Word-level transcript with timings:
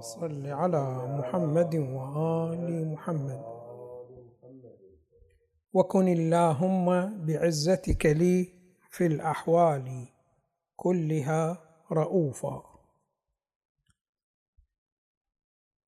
صل 0.00 0.46
على 0.46 1.06
محمد 1.18 1.74
وآل 1.74 2.92
محمد. 2.92 3.42
وكن 5.72 6.08
اللهم 6.08 6.86
بعزتك 7.26 8.06
لي 8.06 8.48
في 8.90 9.06
الأحوال 9.06 10.08
كلها 10.76 11.58
رؤوفا. 11.92 12.62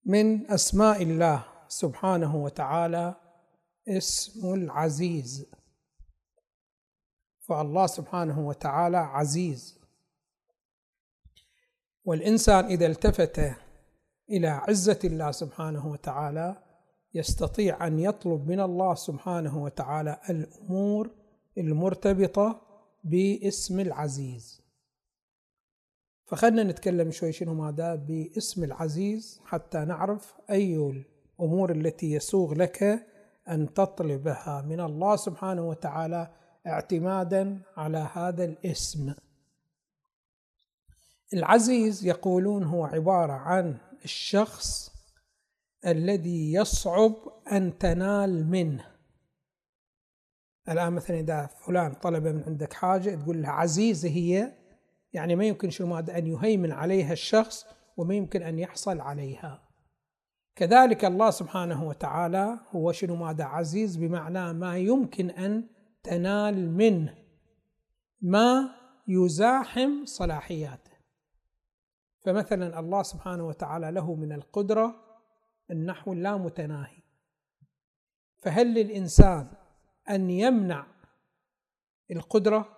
من 0.04 0.50
أسماء 0.50 1.02
الله 1.02 1.44
سبحانه 1.68 2.36
وتعالى 2.36 3.14
اسم 3.88 4.54
العزيز. 4.54 5.46
فالله 7.40 7.86
سبحانه 7.86 8.46
وتعالى 8.46 8.96
عزيز. 8.96 9.78
والإنسان 12.04 12.64
إذا 12.64 12.86
التفت 12.86 13.40
إلى 14.32 14.48
عزة 14.48 14.98
الله 15.04 15.30
سبحانه 15.30 15.86
وتعالى 15.86 16.56
يستطيع 17.14 17.86
أن 17.86 17.98
يطلب 17.98 18.48
من 18.48 18.60
الله 18.60 18.94
سبحانه 18.94 19.62
وتعالى 19.62 20.20
الأمور 20.30 21.10
المرتبطة 21.58 22.60
باسم 23.04 23.80
العزيز. 23.80 24.62
فخلنا 26.26 26.62
نتكلم 26.62 27.10
شوي 27.10 27.32
شنو 27.32 27.54
ماذا 27.54 27.94
باسم 27.94 28.64
العزيز 28.64 29.40
حتى 29.44 29.78
نعرف 29.78 30.34
أي 30.50 30.76
الأمور 30.76 31.72
التي 31.72 32.12
يسوغ 32.12 32.54
لك 32.54 33.06
أن 33.48 33.74
تطلبها 33.74 34.62
من 34.62 34.80
الله 34.80 35.16
سبحانه 35.16 35.68
وتعالى 35.68 36.34
اعتمادا 36.66 37.62
على 37.76 38.08
هذا 38.12 38.44
الاسم. 38.44 39.14
العزيز 41.34 42.06
يقولون 42.06 42.64
هو 42.64 42.84
عبارة 42.84 43.32
عن 43.32 43.78
الشخص 44.04 44.92
الذي 45.86 46.52
يصعب 46.52 47.14
أن 47.52 47.78
تنال 47.78 48.46
منه. 48.46 48.92
الآن 50.68 50.92
مثلا 50.92 51.20
إذا 51.20 51.46
فلان 51.46 51.94
طلب 51.94 52.26
من 52.26 52.42
عندك 52.44 52.72
حاجة 52.72 53.14
تقول 53.14 53.42
له 53.42 53.48
عزيزة 53.48 54.08
هي 54.08 54.52
يعني 55.12 55.36
ما 55.36 55.44
يمكن 55.44 55.70
شو 55.70 55.98
أن 55.98 56.26
يهيمن 56.26 56.72
عليها 56.72 57.12
الشخص 57.12 57.66
وما 57.96 58.14
يمكن 58.14 58.42
أن 58.42 58.58
يحصل 58.58 59.00
عليها. 59.00 59.68
كذلك 60.56 61.04
الله 61.04 61.30
سبحانه 61.30 61.88
وتعالى 61.88 62.60
هو 62.70 62.92
شنو 62.92 63.16
ماذا 63.16 63.44
عزيز 63.44 63.96
بمعنى 63.96 64.52
ما 64.52 64.78
يمكن 64.78 65.30
أن 65.30 65.68
تنال 66.02 66.70
منه. 66.70 67.14
ما 68.20 68.74
يزاحم 69.08 70.04
صلاحياته. 70.04 70.91
فمثلا 72.24 72.78
الله 72.78 73.02
سبحانه 73.02 73.46
وتعالى 73.46 73.90
له 73.90 74.14
من 74.14 74.32
القدرة 74.32 74.94
النحو 75.70 76.12
اللامتناهي. 76.12 77.02
فهل 78.38 78.74
للإنسان 78.74 79.50
أن 80.10 80.30
يمنع 80.30 80.86
القدرة 82.10 82.76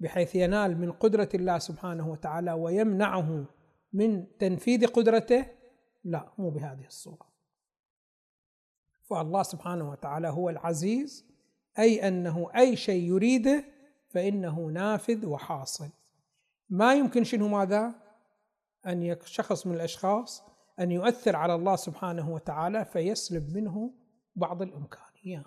بحيث 0.00 0.34
ينال 0.34 0.78
من 0.78 0.92
قدرة 0.92 1.28
الله 1.34 1.58
سبحانه 1.58 2.08
وتعالى 2.08 2.52
ويمنعه 2.52 3.44
من 3.92 4.36
تنفيذ 4.38 4.86
قدرته؟ 4.86 5.46
لا 6.04 6.32
مو 6.38 6.50
بهذه 6.50 6.86
الصورة. 6.86 7.30
فالله 9.02 9.42
سبحانه 9.42 9.90
وتعالى 9.90 10.28
هو 10.28 10.50
العزيز 10.50 11.30
أي 11.78 12.08
أنه 12.08 12.50
أي 12.56 12.76
شيء 12.76 13.02
يريده 13.02 13.64
فإنه 14.08 14.60
نافذ 14.60 15.26
وحاصل. 15.26 15.88
ما 16.68 16.94
يمكن 16.94 17.24
شنو 17.24 17.48
ماذا؟ 17.48 17.99
أن 18.86 19.16
شخص 19.24 19.66
من 19.66 19.74
الأشخاص 19.74 20.42
أن 20.80 20.90
يؤثر 20.90 21.36
على 21.36 21.54
الله 21.54 21.76
سبحانه 21.76 22.30
وتعالى 22.30 22.84
فيسلب 22.84 23.56
منه 23.56 23.94
بعض 24.36 24.62
الإمكانيات. 24.62 25.44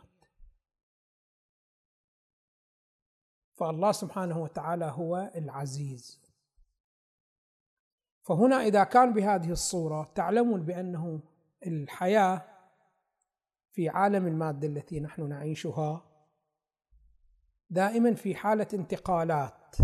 فالله 3.55 3.91
سبحانه 3.91 4.39
وتعالى 4.39 4.85
هو 4.85 5.31
العزيز. 5.35 6.23
فهنا 8.23 8.55
إذا 8.55 8.83
كان 8.83 9.13
بهذه 9.13 9.51
الصورة 9.51 10.11
تعلمون 10.15 10.63
بأنه 10.63 11.21
الحياة 11.67 12.41
في 13.71 13.89
عالم 13.89 14.27
المادة 14.27 14.67
التي 14.67 14.99
نحن 14.99 15.29
نعيشها 15.29 16.05
دائما 17.69 18.13
في 18.13 18.35
حالة 18.35 18.67
انتقالات 18.73 19.75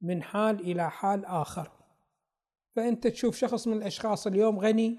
من 0.00 0.22
حال 0.22 0.60
إلى 0.60 0.90
حال 0.90 1.24
آخر. 1.24 1.75
فأنت 2.76 3.06
تشوف 3.06 3.36
شخص 3.36 3.66
من 3.66 3.76
الأشخاص 3.76 4.26
اليوم 4.26 4.58
غني 4.58 4.98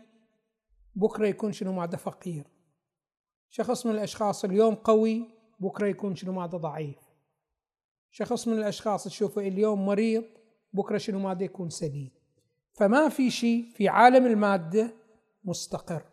بكرة 0.95 1.27
يكون 1.27 1.51
شنو 1.51 1.73
ماذا 1.73 1.97
فقير. 1.97 2.47
شخص 3.49 3.85
من 3.85 3.91
الأشخاص 3.91 4.45
اليوم 4.45 4.75
قوي 4.75 5.29
بكرة 5.59 5.87
يكون 5.87 6.15
شنو 6.15 6.31
ماذا 6.31 6.57
ضعيف. 6.57 6.97
شخص 8.11 8.47
من 8.47 8.57
الأشخاص 8.57 9.03
تشوفه 9.03 9.41
اليوم 9.41 9.85
مريض 9.85 10.23
بكرة 10.73 10.97
شنو 10.97 11.19
ماذا 11.19 11.43
يكون 11.43 11.69
سليم. 11.69 12.11
فما 12.73 13.09
في 13.09 13.31
شيء 13.31 13.71
في 13.75 13.89
عالم 13.89 14.25
المادة 14.25 14.93
مستقر. 15.43 16.03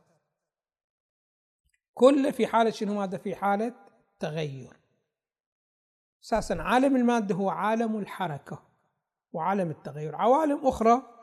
كله 1.94 2.30
في 2.30 2.46
حالة 2.46 2.70
شنو 2.70 2.94
ماذا 2.94 3.18
في 3.18 3.34
حالة 3.34 3.74
تغير. 4.18 4.76
أساسا 6.24 6.54
عالم 6.54 6.96
المادة 6.96 7.34
هو 7.34 7.50
عالم 7.50 7.98
الحركة 7.98 8.62
وعالم 9.32 9.70
التغير. 9.70 10.16
عوالم 10.16 10.66
أخرى 10.66 11.13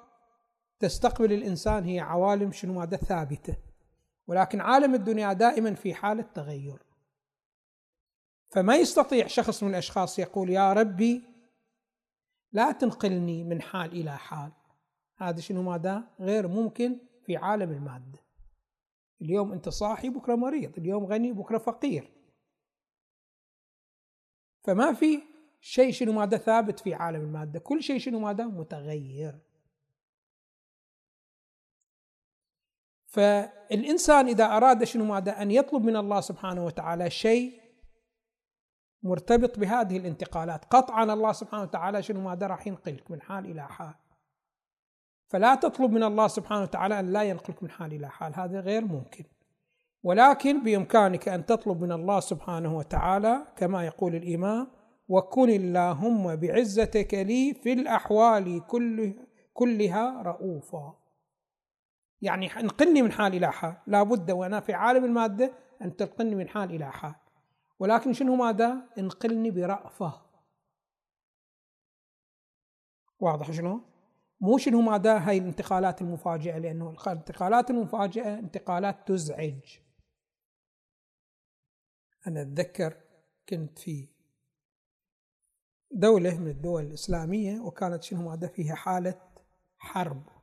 تستقبل 0.82 1.34
الإنسان 1.34 1.84
هي 1.84 2.00
عوالم 2.00 2.52
شنو 2.52 2.74
ماده 2.74 2.98
ثابتة. 2.98 3.58
ولكن 4.28 4.62
عالم 4.62 4.96
الدنيا 4.96 5.34
دائما 5.34 5.74
في 5.74 5.94
حالة 5.94 6.24
تغير. 6.34 6.84
فما 8.50 8.76
يستطيع 8.76 9.28
شخص 9.28 9.64
من 9.64 9.70
الأشخاص 9.70 10.20
يقول 10.20 10.50
يا 10.50 10.74
ربي 10.74 11.24
لا 12.52 12.72
تنقلني 12.72 13.44
من 13.44 13.62
حال 13.62 13.92
إلى 13.92 14.18
حال. 14.18 14.52
هذا 15.18 15.40
شنو 15.40 15.64
ماذا 15.64 16.04
غير 16.20 16.48
ممكن 16.48 16.98
في 17.26 17.38
عالم 17.38 17.72
المادة. 17.72 18.20
اليوم 19.22 19.52
أنت 19.52 19.70
صاحي 19.70 20.10
بكرة 20.10 20.36
مريض 20.36 20.78
اليوم 20.78 21.06
غني 21.06 21.32
بكرة 21.32 21.58
فقير. 21.58 22.12
فما 24.64 24.94
في 24.94 25.22
شيء 25.62 25.92
شنو 25.92 26.12
ماده 26.12 26.38
ثابت 26.38 26.80
في 26.80 26.94
عالم 26.94 27.22
المادة. 27.22 27.60
كل 27.60 27.84
شيء 27.84 27.98
شنو 28.00 28.20
ماده؟ 28.20 28.46
متغير. 28.46 29.51
فالإنسان 33.12 34.28
إذا 34.28 34.46
أراد 34.46 34.84
شنو 34.84 35.06
ماده 35.06 35.42
أن 35.42 35.52
يطلب 35.52 35.84
من 35.84 35.96
الله 35.96 36.22
سبحانه 36.22 36.66
وتعالى 36.66 37.10
شيء 37.10 37.62
مرتبط 39.04 39.60
بهذه 39.60 39.98
الانتقالات. 39.98 40.66
قطعا 40.66 41.04
الله 41.04 41.32
سبحانه 41.32 41.64
وتعالى 41.64 42.04
شنو 42.04 42.22
ماده 42.22 42.48
راح 42.48 42.68
ينقلك 42.68 43.12
من 43.12 43.22
حال 43.22 43.46
إلى 43.46 43.68
حال. 43.68 43.94
فلا 45.28 45.56
تطلب 45.56 45.92
من 45.92 46.04
الله 46.04 46.28
سبحانه 46.28 46.62
وتعالى 46.62 47.00
أن 47.00 47.14
لا 47.14 47.24
ينقلك 47.24 47.64
من 47.64 47.70
حال 47.70 47.94
إلى 47.94 48.10
حال. 48.10 48.36
هذا 48.36 48.60
غير 48.60 48.86
ممكن. 48.86 49.24
ولكن 50.04 50.64
بإمكانك 50.64 51.30
أن 51.30 51.46
تطلب 51.46 51.82
من 51.82 51.92
الله 51.92 52.20
سبحانه 52.20 52.78
وتعالى 52.78 53.48
كما 53.56 53.86
يقول 53.86 54.16
الإمام 54.16 54.68
وكن 55.08 55.50
اللهم 55.50 56.36
بعزتك 56.36 57.14
لي 57.14 57.54
في 57.54 57.74
الأحوال 57.74 58.68
كل 58.68 59.14
كلها 59.54 60.22
رؤوفا. 60.22 61.01
يعني 62.22 62.60
انقلني 62.60 63.02
من 63.02 63.12
حال 63.12 63.34
إلى 63.34 63.52
حال. 63.52 63.78
لابد 63.88 64.32
وأنا 64.32 64.60
في 64.60 64.74
عالم 64.74 65.06
المادة 65.06 65.54
أن 65.82 65.96
تنقلني 65.96 66.36
من 66.36 66.48
حال 66.48 66.72
إلى 66.72 66.92
حال. 66.92 67.16
ولكن 67.80 68.14
شنو 68.14 68.36
ماذا؟ 68.36 68.90
انقلني 68.98 69.52
برأفة. 69.52 70.22
واضح 73.20 73.52
شنو 73.52 73.82
مو 74.42 74.58
شنو 74.58 74.82
ماذا؟ 74.82 75.18
هاي 75.18 75.38
الانتقالات 75.38 76.02
المفاجئة 76.02 76.58
لأنه 76.58 76.90
الانتقالات 76.90 77.70
المفاجئة 77.70 78.40
انتقالات 78.40 79.08
تزعج. 79.08 79.78
أنا 82.28 82.42
أتذكر 82.42 82.98
كنت 83.50 83.80
في 83.80 84.08
دولة 85.92 86.40
من 86.40 86.48
الدول 86.48 86.84
الإسلامية 86.84 87.60
وكانت 87.60 88.04
شنو 88.04 88.30
ماذا؟ 88.30 88.48
فيها 88.48 88.76
حالة 88.76 89.22
حرب. 89.78 90.41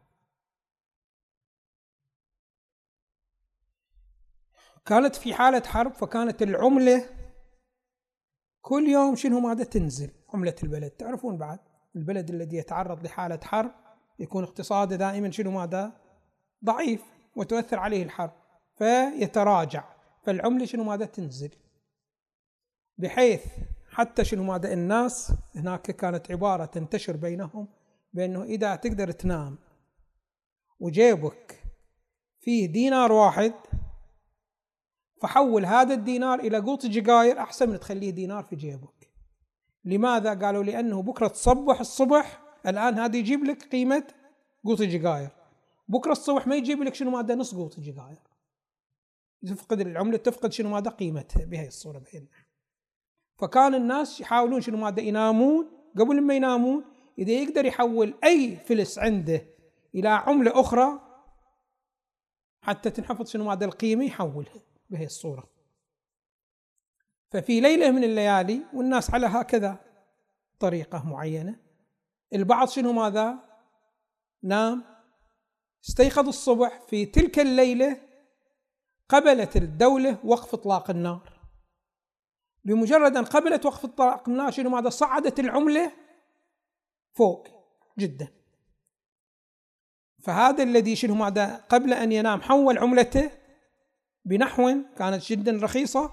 كانت 4.89 5.17
في 5.17 5.35
حالة 5.35 5.63
حرب 5.67 5.93
فكانت 5.93 6.43
العملة 6.43 7.05
كل 8.61 8.89
يوم 8.89 9.17
شنو 9.17 9.41
ماذا 9.41 9.65
تنزل؟ 9.65 10.11
عملة 10.35 10.55
البلد. 10.63 10.91
تعرفون 10.91 11.39
بعد 11.39 11.59
البلد 11.97 12.31
الذي 12.31 12.57
يتعرض 12.57 13.05
لحالة 13.05 13.41
حرب 13.43 13.71
يكون 14.19 14.45
اقتصاده 14.45 14.97
دائما 14.97 15.31
شنو 15.31 15.51
ماذا؟ 15.51 15.93
ضعيف 16.65 17.03
وتؤثر 17.37 17.79
عليه 17.79 18.03
الحرب 18.03 18.33
فيتراجع. 18.79 19.85
فالعملة 20.25 20.65
شنو 20.65 20.85
ماذا 20.85 21.05
تنزل؟ 21.05 21.51
بحيث 22.99 23.45
حتى 23.91 24.25
شنو 24.25 24.43
ماذا؟ 24.43 24.73
الناس 24.73 25.33
هناك 25.55 25.83
كانت 25.83 26.31
عبارة 26.31 26.65
تنتشر 26.65 27.17
بينهم 27.17 27.69
بأنه 28.13 28.43
إذا 28.43 28.77
تقدر 28.77 29.11
تنام 29.11 29.59
وجيبك 30.81 31.63
فيه 32.41 32.67
دينار 32.67 33.13
واحد 33.13 33.53
فحول 35.21 35.67
هذا 35.67 35.95
الدينار 35.95 36.39
إلى 36.41 36.59
قوط 36.59 36.87
جقاير 36.87 37.39
أحسن 37.39 37.69
من 37.69 37.81
تخليه 37.81 38.11
دينار 38.11 38.45
في 38.45 38.57
جيبك. 38.57 39.11
لماذا؟ 39.85 40.35
قالوا 40.35 40.65
لأنه 40.65 41.03
بكرة 41.03 41.29
تصبح 41.29 41.81
الصبح 41.81 42.43
الآن 42.67 42.99
هذا 42.99 43.17
يجيب 43.17 43.45
لك 43.45 43.63
قيمة 43.63 44.05
قوط 44.65 44.83
جقاير 44.83 45.31
بكرة 45.89 46.13
الصبح 46.13 46.47
ما 46.47 46.57
يجيب 46.57 46.83
لك 46.83 46.95
شنو 46.95 47.11
ماذا 47.11 47.35
نص 47.35 47.55
قوط 47.55 47.81
جقاير 47.81 48.19
تفقد 49.47 49.81
العملة 49.81 50.17
تفقد 50.17 50.53
شنو 50.53 50.69
ماذا 50.69 50.91
قيمتها 50.91 51.45
بهي 51.45 51.67
الصورة 51.67 51.99
بهي 51.99 52.27
فكان 53.37 53.75
الناس 53.75 54.21
يحاولون 54.21 54.61
شنو 54.61 54.77
ماذا 54.77 55.01
ينامون. 55.01 55.71
قبل 55.99 56.21
ما 56.21 56.35
ينامون 56.35 56.85
إذا 57.19 57.33
يقدر 57.33 57.65
يحول 57.65 58.15
أي 58.25 58.57
فلس 58.57 58.99
عنده 58.99 59.47
إلى 59.95 60.09
عملة 60.09 60.61
أخرى 60.61 61.01
حتى 62.61 62.91
تنحفظ 62.91 63.29
شنو 63.29 63.45
ماذا 63.45 63.65
القيمة 63.65 64.05
يحولها. 64.05 64.63
بهي 64.91 65.05
الصورة. 65.05 65.51
ففي 67.31 67.61
ليلة 67.61 67.91
من 67.91 68.05
الليالي 68.05 68.63
والناس 68.75 69.15
على 69.15 69.27
هكذا 69.27 69.79
طريقة 70.61 71.09
معينة 71.09 71.61
البعض 72.33 72.69
شنو 72.69 72.93
ماذا؟ 72.93 73.35
نام 74.43 74.85
استيقظ 75.89 76.29
الصبح 76.29 76.81
في 76.81 77.07
تلك 77.07 77.39
الليلة 77.39 78.01
قبلت 79.09 79.57
الدولة 79.57 80.19
وقف 80.25 80.55
إطلاق 80.55 80.91
النار. 80.91 81.39
بمجرد 82.65 83.17
أن 83.17 83.25
قبلت 83.25 83.67
وقف 83.67 83.85
إطلاق 83.85 84.29
النار 84.29 84.51
شنو 84.51 84.71
ماذا؟ 84.71 84.89
صعدت 84.89 85.41
العملة 85.41 85.93
فوق 87.13 87.49
جدا. 87.99 88.29
فهذا 90.23 90.63
الذي 90.63 90.97
شنو 90.97 91.15
ماذا؟ 91.15 91.57
قبل 91.57 91.93
أن 91.93 92.13
ينام 92.13 92.43
حول 92.43 92.79
عملته 92.79 93.31
بنحو 94.29 94.75
كانت 94.97 95.23
جدا 95.23 95.61
رخيصة 95.63 96.11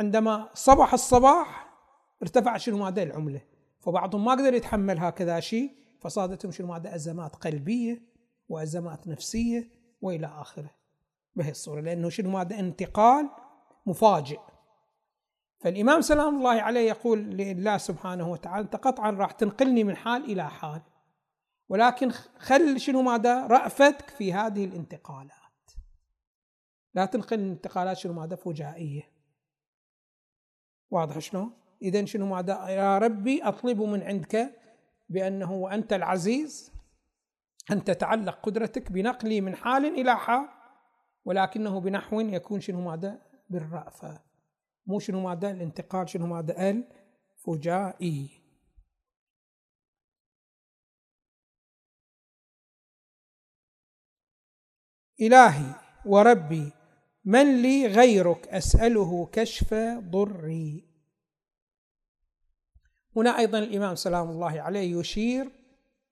عندما 0.00 0.48
صبح 0.54 0.92
الصباح 0.92 1.74
ارتفع 2.22 2.56
شنو 2.56 2.78
ماذا 2.78 3.02
العملة. 3.02 3.40
فبعضهم 3.80 4.24
ما 4.24 4.32
قدر 4.32 4.54
يتحمل 4.54 4.98
هكذا 4.98 5.40
شيء 5.40 5.70
فصادتهم 6.00 6.52
شنو 6.52 6.66
ماذا 6.66 6.94
أزمات 6.94 7.36
قلبية 7.36 8.02
وأزمات 8.48 9.08
نفسية 9.08 9.70
وإلى 10.02 10.26
آخره. 10.26 10.70
بهي 11.36 11.50
الصورة 11.50 11.80
لأنه 11.80 12.08
شنو 12.08 12.30
ماذا 12.30 12.58
انتقال 12.60 13.28
مفاجئ. 13.86 14.40
فالإمام 15.60 16.00
سلام 16.00 16.36
الله 16.36 16.62
عليه 16.62 16.88
يقول 16.88 17.18
لله 17.18 17.78
سبحانه 17.78 18.28
وتعالى 18.28 18.62
أنت 18.62 18.76
قطعا 18.76 19.10
راح 19.10 19.30
تنقلني 19.30 19.84
من 19.84 19.96
حال 19.96 20.24
إلى 20.24 20.50
حال 20.50 20.82
ولكن 21.68 22.10
خل 22.38 22.80
شنو 22.80 23.02
ماذا 23.02 23.46
رأفتك 23.46 24.10
في 24.10 24.32
هذه 24.32 24.64
الانتقالات 24.64 25.39
لا 26.94 27.04
تنقل 27.04 27.40
الانتقالات 27.40 27.96
شنو 27.96 28.12
ماذا 28.12 28.36
فجائية. 28.36 29.12
واضح 30.90 31.18
شنو 31.18 31.52
إذا 31.82 32.04
شنو 32.04 32.26
ماذا؟ 32.26 32.68
يا 32.68 32.98
ربي 32.98 33.42
أطلب 33.42 33.82
من 33.82 34.02
عندك 34.02 34.60
بأنه 35.08 35.52
وأنت 35.52 35.92
العزيز 35.92 36.72
أن 37.70 37.84
تتعلق 37.84 38.40
قدرتك 38.40 38.92
بنقلي 38.92 39.40
من 39.40 39.56
حال 39.56 39.84
إلى 39.84 40.16
حال 40.16 40.48
ولكنه 41.24 41.80
بنحو 41.80 42.20
يكون 42.20 42.60
شنو 42.60 42.80
ماذا؟ 42.80 43.22
بالرأفة. 43.50 44.22
مو 44.86 44.98
شنو 44.98 45.20
ماذا؟ 45.20 45.50
الانتقال 45.50 46.08
شنو 46.08 46.26
ماذا؟ 46.26 46.70
الفجائي. 46.70 48.30
إلهي 55.20 55.74
وربي 56.06 56.72
من 57.24 57.62
لي 57.62 57.86
غيرك؟ 57.86 58.48
أسأله 58.48 59.26
كشف 59.26 59.74
ضري. 59.98 60.90
هنا 63.16 63.38
أيضا 63.38 63.58
الإمام 63.58 63.94
سلام 63.94 64.30
الله 64.30 64.60
عليه 64.60 64.98
يشير 64.98 65.50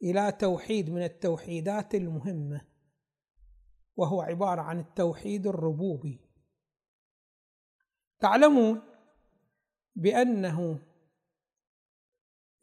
إلى 0.03 0.33
توحيد 0.33 0.91
من 0.91 1.03
التوحيدات 1.03 1.95
المهمة 1.95 2.61
وهو 3.97 4.23
عبارة 4.23 4.61
عن 4.61 4.79
التوحيد 4.79 5.47
الربوبي. 5.47 6.21
تعلمون 8.21 8.83
بأنه 9.97 10.81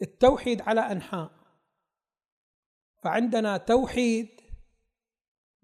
التوحيد 0.02 0.62
على 0.62 0.82
أنحاء 0.82 1.32
فعندنا 3.04 3.58
توحيد 3.58 4.35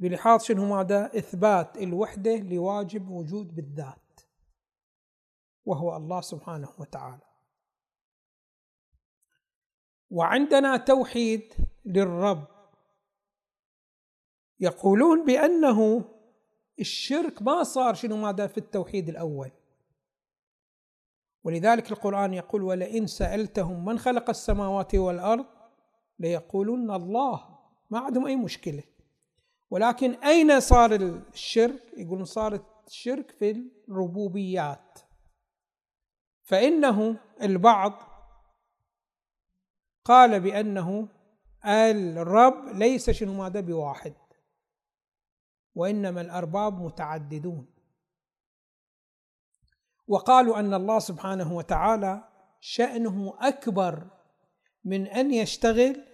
بلحاظ 0.01 0.41
شنو 0.41 0.65
ماذا؟ 0.65 1.05
إثبات 1.17 1.77
الوحدة 1.77 2.35
لواجب 2.35 3.09
وجود 3.09 3.55
بالذات 3.55 4.19
وهو 5.65 5.95
الله 5.95 6.21
سبحانه 6.21 6.69
وتعالى. 6.77 7.21
وعندنا 10.09 10.77
توحيد 10.77 11.53
للرب. 11.85 12.47
يقولون 14.59 15.25
بأنه 15.25 16.05
الشرك 16.79 17.41
ما 17.41 17.63
صار 17.63 17.93
شنو 17.93 18.17
ماذا؟ 18.17 18.47
في 18.47 18.57
التوحيد 18.57 19.09
الأول. 19.09 19.51
ولذلك 21.43 21.91
القرآن 21.91 22.33
يقول 22.33 22.61
ولئن 22.61 23.07
سألتهم 23.07 23.85
من 23.85 23.99
خلق 23.99 24.29
السماوات 24.29 24.95
والأرض 24.95 25.45
ليقولون 26.19 26.91
الله. 26.91 27.59
ما 27.89 27.99
عندهم 27.99 28.25
أي 28.27 28.35
مشكلة. 28.35 28.83
ولكن 29.71 30.13
أين 30.13 30.59
صار 30.59 30.95
الشرك؟ 30.95 31.93
يقولون 31.97 32.25
صار 32.25 32.65
الشرك 32.87 33.31
في 33.31 33.71
الربوبيات 33.89 34.99
فإنه 36.43 37.19
البعض 37.41 37.93
قال 40.05 40.39
بأنه 40.39 41.07
الرب 41.65 42.67
ليس 42.67 43.09
شنو 43.09 43.33
ماذا 43.33 43.59
بواحد 43.59 44.13
وإنما 45.75 46.21
الأرباب 46.21 46.81
متعددون 46.81 47.67
وقالوا 50.07 50.59
أن 50.59 50.73
الله 50.73 50.99
سبحانه 50.99 51.55
وتعالى 51.55 52.29
شأنه 52.59 53.33
أكبر 53.39 54.07
من 54.83 55.07
أن 55.07 55.33
يشتغل 55.33 56.05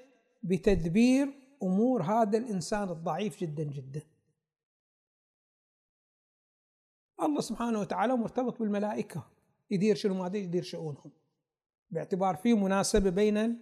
بتدبير 0.44 1.47
أمور 1.64 2.04
هذا 2.04 2.38
الإنسان 2.38 2.90
الضعيف 2.90 3.40
جدا 3.40 3.64
جدا. 3.64 4.02
الله 7.22 7.42
سبحانه 7.42 7.80
وتعالى 7.80 8.16
مرتبط 8.16 8.60
بالملائكة 8.60 9.28
يدير 9.72 9.96
شنو 9.96 10.14
ما 10.14 10.38
يدير 10.38 10.64
شؤونهم. 10.64 11.12
باعتبار 11.90 12.36
في 12.36 12.54
مناسبة 12.54 13.10
بين 13.10 13.62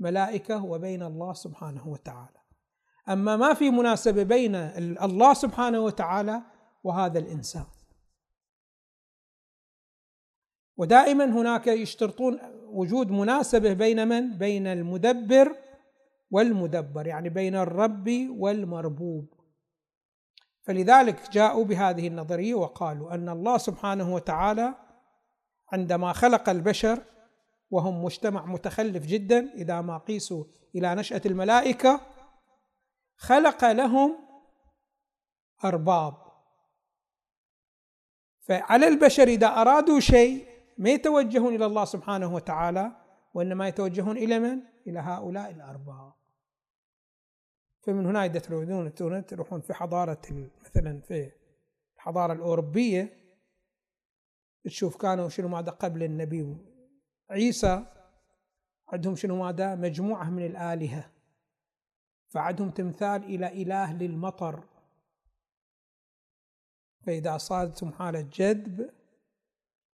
الملائكة 0.00 0.64
وبين 0.64 1.02
الله 1.02 1.32
سبحانه 1.32 1.88
وتعالى. 1.88 2.40
أما 3.08 3.36
ما 3.36 3.54
في 3.54 3.70
مناسبة 3.70 4.22
بين 4.22 4.54
الله 4.54 5.34
سبحانه 5.34 5.80
وتعالى 5.80 6.42
وهذا 6.84 7.18
الإنسان. 7.18 7.66
ودائما 10.76 11.24
هناك 11.24 11.66
يشترطون 11.66 12.38
وجود 12.66 13.10
مناسبة 13.10 13.72
بين 13.72 14.08
من؟ 14.08 14.38
بين 14.38 14.66
المدبر 14.66 15.56
والمدبر 16.30 17.06
يعني 17.06 17.28
بين 17.28 17.56
الرب 17.56 18.08
والمربوب. 18.30 19.34
فلذلك 20.62 21.30
جاءوا 21.30 21.64
بهذه 21.64 22.08
النظرية 22.08 22.54
وقالوا 22.54 23.14
أن 23.14 23.28
الله 23.28 23.58
سبحانه 23.58 24.14
وتعالى 24.14 24.74
عندما 25.72 26.12
خلق 26.12 26.48
البشر 26.48 27.02
وهم 27.70 28.04
مجتمع 28.04 28.46
متخلف 28.46 29.06
جدا 29.06 29.52
إذا 29.54 29.80
ما 29.80 29.98
قيسوا 29.98 30.44
إلى 30.74 30.94
نشأة 30.94 31.20
الملائكة 31.26 32.00
خلق 33.16 33.72
لهم 33.72 34.16
أرباب. 35.64 36.14
فعلى 38.48 38.88
البشر 38.88 39.28
إذا 39.28 39.46
أرادوا 39.46 40.00
شيء 40.00 40.46
ما 40.78 40.90
يتوجهون 40.90 41.54
إلى 41.54 41.66
الله 41.66 41.84
سبحانه 41.84 42.34
وتعالى 42.34 43.05
وإنما 43.36 43.68
يتوجهون 43.68 44.16
إلى 44.16 44.38
من؟ 44.38 44.62
إلى 44.86 44.98
هؤلاء 44.98 45.50
الارباب 45.50 46.12
فمن 47.82 48.06
هنا 48.06 48.24
إذا 48.24 48.38
تريدون 48.38 48.94
تروحون 49.26 49.60
في 49.60 49.74
حضارة 49.74 50.50
مثلا 50.60 51.00
في 51.00 51.32
الحضارة 51.96 52.32
الأوروبية. 52.32 53.16
تشوف 54.64 54.96
كانوا 54.96 55.28
شنو 55.28 55.48
ماذا 55.48 55.70
قبل 55.70 56.02
النبي 56.02 56.56
عيسى. 57.30 57.86
عندهم 58.88 59.16
شنو 59.16 59.36
ماذا؟ 59.36 59.74
مجموعة 59.74 60.30
من 60.30 60.46
الآلهة. 60.46 61.10
فعندهم 62.28 62.70
تمثال 62.70 63.24
إلى 63.24 63.62
إله 63.62 63.92
للمطر. 63.92 64.64
فإذا 67.06 67.38
صادتهم 67.38 67.92
حالة 67.92 68.20
جذب 68.20 68.90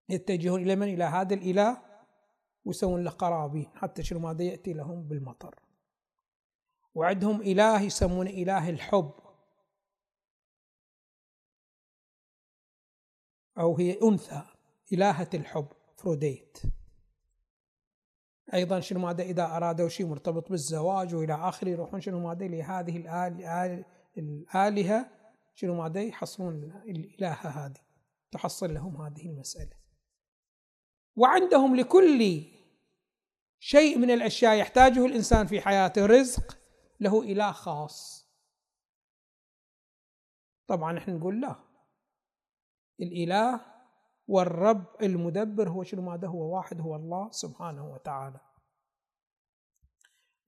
يتجهون 0.09 0.62
إلى 0.62 0.76
من؟ 0.76 0.88
إلى 0.88 1.04
هذا 1.04 1.35
الإله 1.35 1.88
ويسوون 2.68 3.04
له 3.04 3.10
قرابين 3.10 3.66
حتى 3.75 4.02
شنو 4.02 4.18
ما 4.18 4.37
يأتي 4.40 4.72
لهم 4.72 5.02
بالمطر. 5.02 5.54
وعندهم 6.94 7.40
إله 7.40 7.82
يسمونه 7.82 8.30
إله 8.30 8.70
الحب. 8.70 9.10
أو 13.58 13.76
هي 13.76 13.98
أنثى 14.02 14.42
إلهة 14.92 15.28
الحب 15.34 15.68
فروديت 15.96 16.58
أيضا 18.54 18.80
شنو 18.80 19.00
ماذا 19.00 19.22
إذا 19.22 19.56
أرادوا 19.56 19.88
شيء 19.88 20.06
مرتبط 20.06 20.50
بالزواج 20.50 21.14
وإلى 21.14 21.34
آخره 21.34 21.68
يروحون 21.68 22.00
شنو 22.00 22.20
ماذا 22.20 22.46
لهذه 22.46 22.96
الآلهة 24.18 25.10
شنو 25.54 25.82
ماذا 25.82 26.02
يحصلون 26.02 26.82
الإلهة 26.88 27.48
هذه 27.48 27.80
تحصل 28.30 28.75
لهم 28.75 29.02
هذه 29.02 29.26
المسألة. 29.26 29.76
وعندهم 31.16 31.76
لكل 31.76 32.44
شيء 33.60 33.98
من 33.98 34.10
الأشياء 34.10 34.54
يحتاجه 34.54 35.06
الإنسان 35.06 35.46
في 35.46 35.60
حياته 35.60 36.06
رزق 36.06 36.58
له 37.00 37.22
إله 37.22 37.52
خاص. 37.52 38.28
طبعا 40.66 40.98
إحنا 40.98 41.14
نقول 41.14 41.40
لا. 41.40 41.56
الإله 43.00 43.60
والرب 44.28 44.84
المدبر 45.02 45.68
هو 45.68 45.84
شنو؟ 45.84 46.02
ماذا؟ 46.02 46.28
هو 46.28 46.56
واحد 46.56 46.80
هو 46.80 46.96
الله 46.96 47.30
سبحانه 47.30 47.92
وتعالى. 47.92 48.40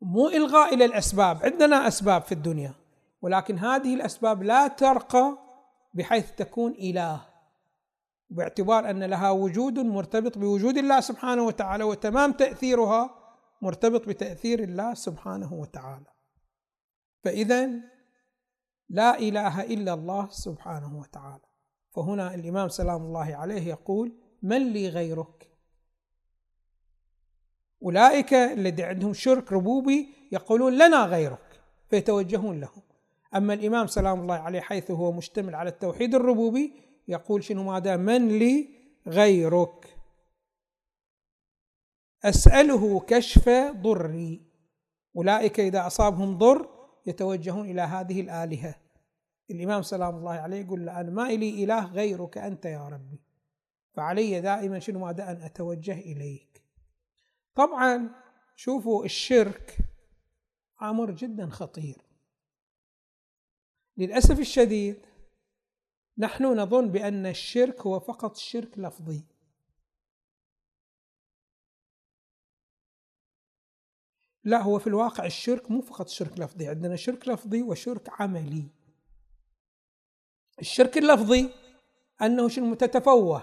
مو 0.00 0.28
إلغاء 0.28 0.74
إلى 0.74 0.84
الأسباب. 0.84 1.42
عندنا 1.44 1.88
أسباب 1.88 2.22
في 2.22 2.32
الدنيا 2.32 2.74
ولكن 3.22 3.58
هذه 3.58 3.94
الأسباب 3.94 4.42
لا 4.42 4.68
ترقى 4.68 5.38
بحيث 5.94 6.32
تكون 6.32 6.72
إله. 6.72 7.29
باعتبار 8.30 8.90
أن 8.90 9.04
لها 9.04 9.30
وجود 9.30 9.78
مرتبط 9.78 10.38
بوجود 10.38 10.78
الله 10.78 11.00
سبحانه 11.00 11.42
وتعالى 11.42 11.84
وتمام 11.84 12.32
تأثيرها 12.32 13.10
مرتبط 13.62 14.08
بتأثير 14.08 14.62
الله 14.62 14.94
سبحانه 14.94 15.54
وتعالى. 15.54 16.06
فإذا 17.24 17.70
لا 18.88 19.18
إله 19.18 19.62
إلا 19.62 19.94
الله 19.94 20.28
سبحانه 20.30 20.98
وتعالى. 20.98 21.44
فهنا 21.90 22.34
الإمام 22.34 22.68
سلام 22.68 23.02
الله 23.02 23.36
عليه 23.36 23.68
يقول 23.68 24.12
من 24.42 24.72
لي 24.72 24.88
غيرك؟ 24.88 25.50
أولئك 27.82 28.34
الذي 28.34 28.82
عندهم 28.82 29.12
شرك 29.12 29.52
ربوبي 29.52 30.14
يقولون 30.32 30.78
لنا 30.78 31.04
غيرك. 31.04 31.50
فيتوجهون 31.90 32.60
لهم 32.60 32.82
أما 33.34 33.54
الإمام 33.54 33.86
سلام 33.86 34.20
الله 34.20 34.34
عليه 34.34 34.60
حيث 34.60 34.90
هو 34.90 35.12
مشتمل 35.12 35.54
على 35.54 35.68
التوحيد 35.70 36.14
الربوبي 36.14 36.89
يقول 37.08 37.44
شنو 37.44 37.62
ماذا؟ 37.62 37.96
من 37.96 38.38
لي 38.38 38.68
غيرك. 39.06 39.96
أسأله 42.24 43.00
كشف 43.00 43.48
ضري. 43.82 44.42
أولئك 45.16 45.60
إذا 45.60 45.86
أصابهم 45.86 46.38
ضر 46.38 46.68
يتوجهون 47.06 47.70
إلى 47.70 47.80
هذه 47.80 48.20
الآلهة. 48.20 48.74
الإمام 49.50 49.82
سلام 49.82 50.16
الله 50.16 50.32
عليه 50.32 50.60
يقول 50.60 50.88
أنا 50.88 51.10
ما 51.10 51.26
إلي 51.30 51.64
إله 51.64 51.86
غيرك 51.86 52.38
أنت 52.38 52.64
يا 52.64 52.88
ربي. 52.88 53.20
فعلي 53.92 54.40
دائما 54.40 54.78
شنو 54.78 54.98
ماذا؟ 54.98 55.30
أن 55.30 55.42
أتوجه 55.42 55.98
إليك. 55.98 56.62
طبعا 57.54 58.08
شوفوا 58.56 59.04
الشرك 59.04 59.76
أمر 60.82 61.10
جدا 61.10 61.50
خطير. 61.50 61.98
للأسف 63.96 64.40
الشديد 64.40 65.06
نحن 66.20 66.44
نظن 66.44 66.88
بأن 66.88 67.26
الشرك 67.26 67.80
هو 67.80 68.00
فقط 68.00 68.36
شرك 68.36 68.78
لفظي. 68.78 69.24
لا 74.44 74.62
هو 74.62 74.78
في 74.78 74.86
الواقع 74.86 75.26
الشرك 75.26 75.70
مو 75.70 75.80
فقط 75.80 76.08
شرك 76.08 76.38
لفظي. 76.38 76.68
عندنا 76.68 76.96
شرك 76.96 77.28
لفظي 77.28 77.62
وشرك 77.62 78.20
عملي. 78.20 78.68
الشرك 80.60 80.98
اللفظي 80.98 81.50
أنه 82.22 82.48
شنو؟ 82.48 82.74
تتفوه 82.74 83.42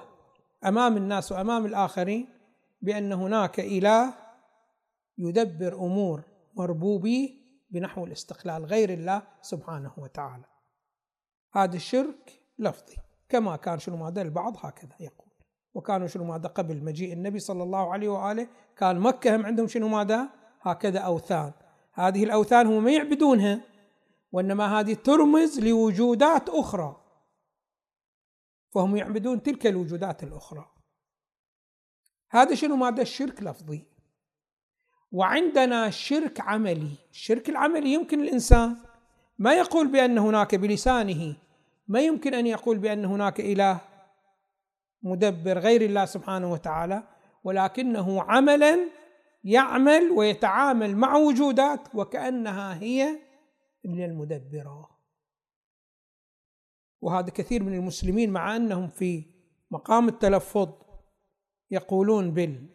أمام 0.66 0.98
الناس 0.98 1.32
وأمام 1.32 1.66
الآخرين 1.66 2.28
بأن 2.82 3.14
هناك 3.14 3.60
إله 3.60 4.14
يدبر 5.18 5.74
أمور 5.74 6.24
مربوبيه 6.54 7.30
بنحو 7.70 8.06
الاستقلال 8.06 8.66
غير 8.66 8.94
الله 8.94 9.28
سبحانه 9.42 9.94
وتعالى. 9.98 10.46
هذا 11.54 11.76
الشرك 11.76 12.47
لفظي. 12.60 12.96
كما 13.30 13.56
كان 13.56 13.80
شنو 13.80 13.98
ماذا 13.98 14.22
البعض 14.22 14.58
هكذا 14.66 14.96
يقول. 15.00 15.28
وكانوا 15.74 16.08
شنو 16.08 16.24
ماذا 16.24 16.48
قبل 16.48 16.84
مجيء 16.84 17.14
النبي 17.14 17.40
صلى 17.40 17.64
الله 17.64 17.94
عليه 17.94 18.10
وآله 18.10 18.48
كان 18.78 19.00
مكة 19.00 19.36
هم 19.36 19.46
عندهم 19.46 19.68
شنو 19.68 19.88
ماذا؟ 19.88 20.30
هكذا 20.62 21.00
أوثان. 21.00 21.52
هذه 21.94 22.24
الأوثان 22.24 22.68
هم 22.68 22.84
ما 22.84 22.92
يعبدونها 22.92 23.62
وإنما 24.32 24.80
هذه 24.80 24.94
ترمز 24.94 25.60
لوجودات 25.60 26.50
أخرى. 26.50 27.04
فهم 28.70 28.96
يعبدون 28.96 29.44
تلك 29.44 29.68
الوجودات 29.68 30.24
الأخرى. 30.24 30.72
هذا 32.30 32.56
شنو 32.56 32.76
ماذا؟ 32.76 33.02
الشرك 33.02 33.44
لفظي. 33.44 33.84
وعندنا 35.12 35.90
شرك 35.90 36.42
عملي. 36.42 36.92
الشرك 37.12 37.50
العملي 37.50 37.94
يمكن 37.94 38.20
الإنسان 38.20 38.78
ما 39.38 39.54
يقول 39.54 39.88
بأن 39.88 40.18
هناك 40.18 40.56
بلسانه 40.56 41.36
ما 41.88 42.00
يمكن 42.00 42.34
أن 42.34 42.48
يقول 42.48 42.78
بأن 42.78 43.06
هناك 43.06 43.40
إله 43.40 43.82
مدبر 45.04 45.60
غير 45.60 45.82
الله 45.82 46.06
سبحانه 46.06 46.52
وتعالى 46.52 47.04
ولكنه 47.44 48.22
عملا 48.22 48.80
يعمل 49.44 50.12
ويتعامل 50.12 50.98
مع 50.98 51.16
وجودات 51.16 51.96
وكأنها 51.96 52.82
هي 52.82 53.20
من 53.86 54.04
المدبرة. 54.04 54.98
وهذا 57.02 57.30
كثير 57.30 57.64
من 57.64 57.74
المسلمين 57.74 58.30
مع 58.30 58.56
أنهم 58.56 58.88
في 58.88 59.26
مقام 59.72 60.08
التلفظ 60.08 60.70
يقولون 61.72 62.34
بال 62.34 62.70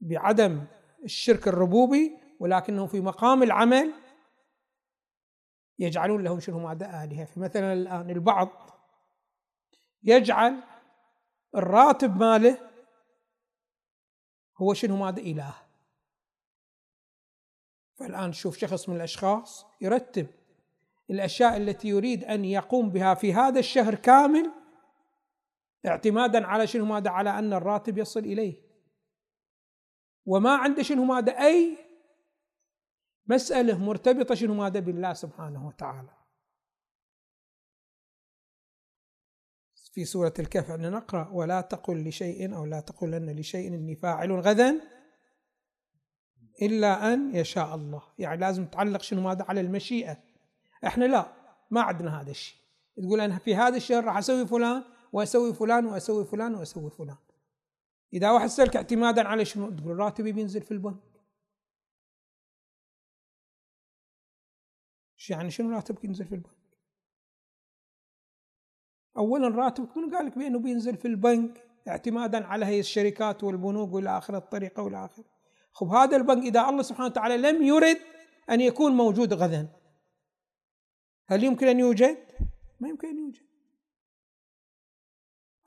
بعدم 0.00 0.64
الشرك 1.04 1.48
الربوبي 1.48 2.18
ولكنه 2.40 2.86
في 2.86 3.00
مقام 3.00 3.42
العمل 3.42 3.92
يجعلون 5.78 6.22
لهم 6.22 6.40
شنو 6.40 6.58
ماذا 6.58 7.04
آلهة. 7.04 7.24
فمثلا 7.24 7.72
الآن 7.72 8.10
البعض 8.10 8.48
يجعل 10.02 10.62
الراتب 11.54 12.16
ماله 12.16 12.58
هو 14.56 14.74
شنو 14.74 14.96
ماذا 14.96 15.20
إله. 15.20 15.54
فالآن 17.94 18.32
شوف 18.32 18.56
شخص 18.56 18.88
من 18.88 18.96
الأشخاص 18.96 19.66
يرتب 19.80 20.26
الأشياء 21.10 21.56
التي 21.56 21.88
يريد 21.88 22.24
أن 22.24 22.44
يقوم 22.44 22.90
بها 22.90 23.14
في 23.14 23.34
هذا 23.34 23.58
الشهر 23.58 23.94
كامل 23.94 24.50
اعتمادا 25.86 26.46
على 26.46 26.66
شنو 26.66 26.84
ماذا 26.84 27.10
على 27.10 27.30
أن 27.30 27.52
الراتب 27.52 27.98
يصل 27.98 28.20
إليه. 28.20 28.62
وما 30.26 30.56
عنده 30.56 30.82
شنو 30.82 31.04
ماذا 31.04 31.32
أي 31.32 31.78
مسألة 33.26 33.78
مرتبطة 33.78 34.34
شنو؟ 34.34 34.54
ماذا 34.54 34.80
بالله 34.80 35.12
سبحانه 35.12 35.66
وتعالى. 35.66 36.10
في 39.92 40.04
سورة 40.04 40.34
الكهف 40.38 40.70
أن 40.70 40.92
نقرأ 40.92 41.28
ولا 41.28 41.60
تقل 41.60 42.08
لشيء 42.08 42.56
أو 42.56 42.64
لا 42.64 42.80
تقولن 42.80 43.30
لشيء 43.30 43.68
إني 43.68 43.96
فاعل 43.96 44.32
غدا 44.32 44.80
إلا 46.62 47.14
أن 47.14 47.36
يشاء 47.36 47.74
الله. 47.74 48.02
يعني 48.18 48.40
لازم 48.40 48.66
تعلق 48.66 49.02
شنو؟ 49.02 49.20
ماذا؟ 49.20 49.44
على 49.48 49.60
المشيئة. 49.60 50.16
إحنا 50.86 51.04
لا 51.04 51.32
ما 51.70 51.80
عندنا 51.80 52.20
هذا 52.20 52.30
الشيء. 52.30 52.58
تقول 52.96 53.20
أنا 53.20 53.38
في 53.38 53.54
هذا 53.54 53.76
الشهر 53.76 54.04
راح 54.04 54.16
أسوي 54.16 54.46
فلان 54.46 54.84
وأسوي 55.12 55.54
فلان 55.54 55.86
وأسوي 55.86 56.24
فلان 56.24 56.54
وأسوي 56.54 56.90
فلان. 56.90 57.16
إذا 58.12 58.30
واحد 58.30 58.46
سألك 58.46 58.76
اعتمادا 58.76 59.28
على 59.28 59.44
شنو؟ 59.44 59.70
تقول 59.70 59.98
راتبي 59.98 60.32
بينزل 60.32 60.62
في 60.62 60.70
البنك. 60.70 61.11
يعني 65.30 65.50
شنو 65.50 65.70
راتبك 65.70 66.04
ينزل 66.04 66.26
في 66.26 66.34
البنك؟ 66.34 66.56
اولا 69.16 69.48
راتبك 69.48 69.96
من 69.96 70.14
قال 70.14 70.26
لك 70.26 70.38
بأنه 70.38 70.58
بينزل 70.58 70.96
في 70.96 71.08
البنك؟ 71.08 71.68
اعتمادا 71.88 72.46
على 72.46 72.66
هي 72.66 72.80
الشركات 72.80 73.44
والبنوك 73.44 73.92
وإلى 73.92 74.18
آخر 74.18 74.36
الطريقة 74.36 74.82
وإلى 74.82 75.04
اخره 75.04 75.24
خب 75.72 75.86
هذا 75.86 76.16
البنك 76.16 76.44
إذا 76.44 76.68
الله 76.68 76.82
سبحانه 76.82 77.06
وتعالى 77.06 77.36
لم 77.36 77.62
يرد 77.62 77.98
أن 78.50 78.60
يكون 78.60 78.92
موجود 78.92 79.34
غدا. 79.34 79.68
هل 81.28 81.44
يمكن 81.44 81.66
أن 81.66 81.80
يوجد؟ 81.80 82.18
ما 82.80 82.88
يمكن 82.88 83.08
أن 83.08 83.18
يوجد. 83.18 83.46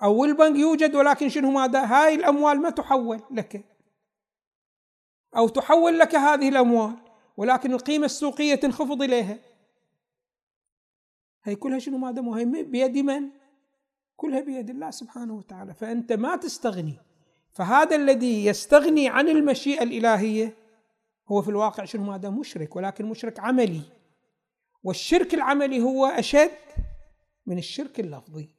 أو 0.03 0.25
البنك 0.25 0.55
يوجد 0.55 0.95
ولكن 0.95 1.29
شنو 1.29 1.51
ماذا؟ 1.51 1.85
هاي 1.85 2.15
الأموال 2.15 2.61
ما 2.61 2.69
تحول 2.69 3.21
لك. 3.31 3.65
أو 5.37 5.47
تحول 5.47 5.99
لك 5.99 6.15
هذه 6.15 6.49
الأموال. 6.49 7.04
ولكن 7.37 7.73
القيمة 7.73 8.05
السوقية 8.05 8.55
تنخفض 8.55 9.01
إليها. 9.01 9.39
هي 11.43 11.55
كلها 11.55 11.79
شنو 11.79 11.97
ما 11.97 12.11
دام؟ 12.11 12.29
هي 12.29 12.45
بيد 12.63 12.97
من؟ 12.97 13.29
كلها 14.15 14.41
بيد 14.41 14.69
الله 14.69 14.91
سبحانه 14.91 15.33
وتعالى. 15.35 15.73
فأنت 15.73 16.13
ما 16.13 16.35
تستغني. 16.35 16.97
فهذا 17.51 17.95
الذي 17.95 18.45
يستغني 18.45 19.09
عن 19.09 19.29
المشيئة 19.29 19.83
الإلهية 19.83 20.57
هو 21.27 21.41
في 21.41 21.49
الواقع 21.49 21.85
شنو 21.85 22.03
ما 22.03 22.17
دام؟ 22.17 22.39
مشرك 22.39 22.75
ولكن 22.75 23.05
مشرك 23.05 23.39
عملي. 23.39 23.81
والشرك 24.83 25.33
العملي 25.33 25.81
هو 25.81 26.05
أشد 26.05 26.51
من 27.45 27.57
الشرك 27.57 27.99
اللفظي. 27.99 28.49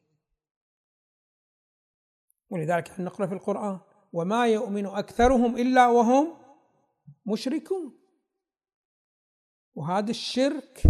ولذلك 2.50 2.88
إحنا 2.88 3.04
نقرأ 3.04 3.26
في 3.26 3.34
القرآن 3.34 3.78
وما 4.12 4.46
يؤمن 4.46 4.86
أكثرهم 4.86 5.56
إلا 5.56 5.86
وهم 5.86 6.34
مشركون 7.26 8.05
وهذا 9.76 10.10
الشرك 10.10 10.82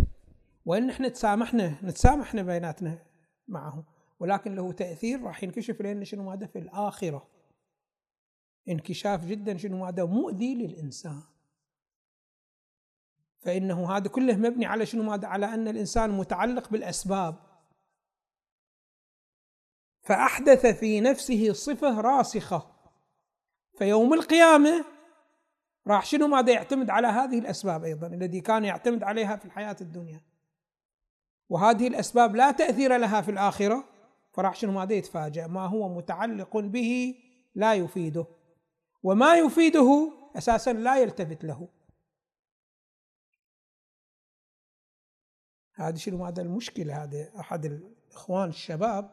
وإن 0.65 0.91
إحنا 0.91 1.09
تسامحنا 1.09 1.79
نتسامحنا 1.85 2.43
بيناتنا 2.43 3.03
معهم. 3.49 3.85
ولكن 4.21 4.55
له 4.55 4.73
تأثير 4.73 5.23
راح 5.23 5.43
ينكشف 5.43 5.83
لنا 5.83 6.05
شنو 6.05 6.31
هذا 6.31 6.47
في 6.47 6.59
الآخرة. 6.59 7.29
انكشاف 8.69 9.25
جدا 9.25 9.57
شنو 9.57 9.85
هذا 9.85 10.05
مؤذي 10.05 10.55
للإنسان. 10.55 11.23
فإنه 13.39 13.97
هذا 13.97 14.09
كله 14.09 14.37
مبني 14.37 14.67
على 14.67 14.87
شنو 14.87 15.13
هذا 15.13 15.29
على 15.29 15.47
أن 15.47 15.69
الإنسان 15.69 16.11
متعلق 16.11 16.71
بالأسباب. 16.71 17.37
فأحدث 20.03 20.67
في 20.67 21.01
نفسه 21.01 21.53
صفة 21.53 22.01
راسخة. 22.01 22.77
فيوم 23.79 24.15
القيامة 24.15 24.96
راح 25.87 26.05
شنو 26.05 26.27
ماذا 26.27 26.53
يعتمد 26.53 26.91
على 26.91 27.07
هذه 27.07 27.39
الأسباب 27.39 27.85
أيضا 27.85 28.07
الذي 28.07 28.41
كان 28.41 28.65
يعتمد 28.65 29.03
عليها 29.03 29.37
في 29.37 29.45
الحياة 29.45 29.77
الدنيا؟ 29.81 30.21
وهذه 31.49 31.89
الأسباب 31.89 32.37
لا 32.37 32.51
تأثير 32.51 32.97
لها 32.97 33.21
في 33.21 33.31
الآخرة 33.31 33.85
فراح 34.33 34.55
شنو 34.55 34.73
ماذا 34.73 34.95
يتفاجأ؟ 34.95 35.47
ما 35.47 35.67
هو 35.67 35.89
متعلق 35.89 36.57
به 36.57 37.15
لا 37.55 37.75
يفيده. 37.75 38.27
وما 39.03 39.35
يفيده 39.35 40.13
أساسا 40.37 40.73
لا 40.73 40.97
يلتفت 40.99 41.45
له. 41.45 41.69
هذه 45.75 45.97
شنو 45.97 46.25
هذا 46.25 46.43
المشكلة 46.43 47.05
هذا 47.05 47.41
أحد 47.41 47.65
الإخوان 47.65 48.49
الشباب 48.49 49.11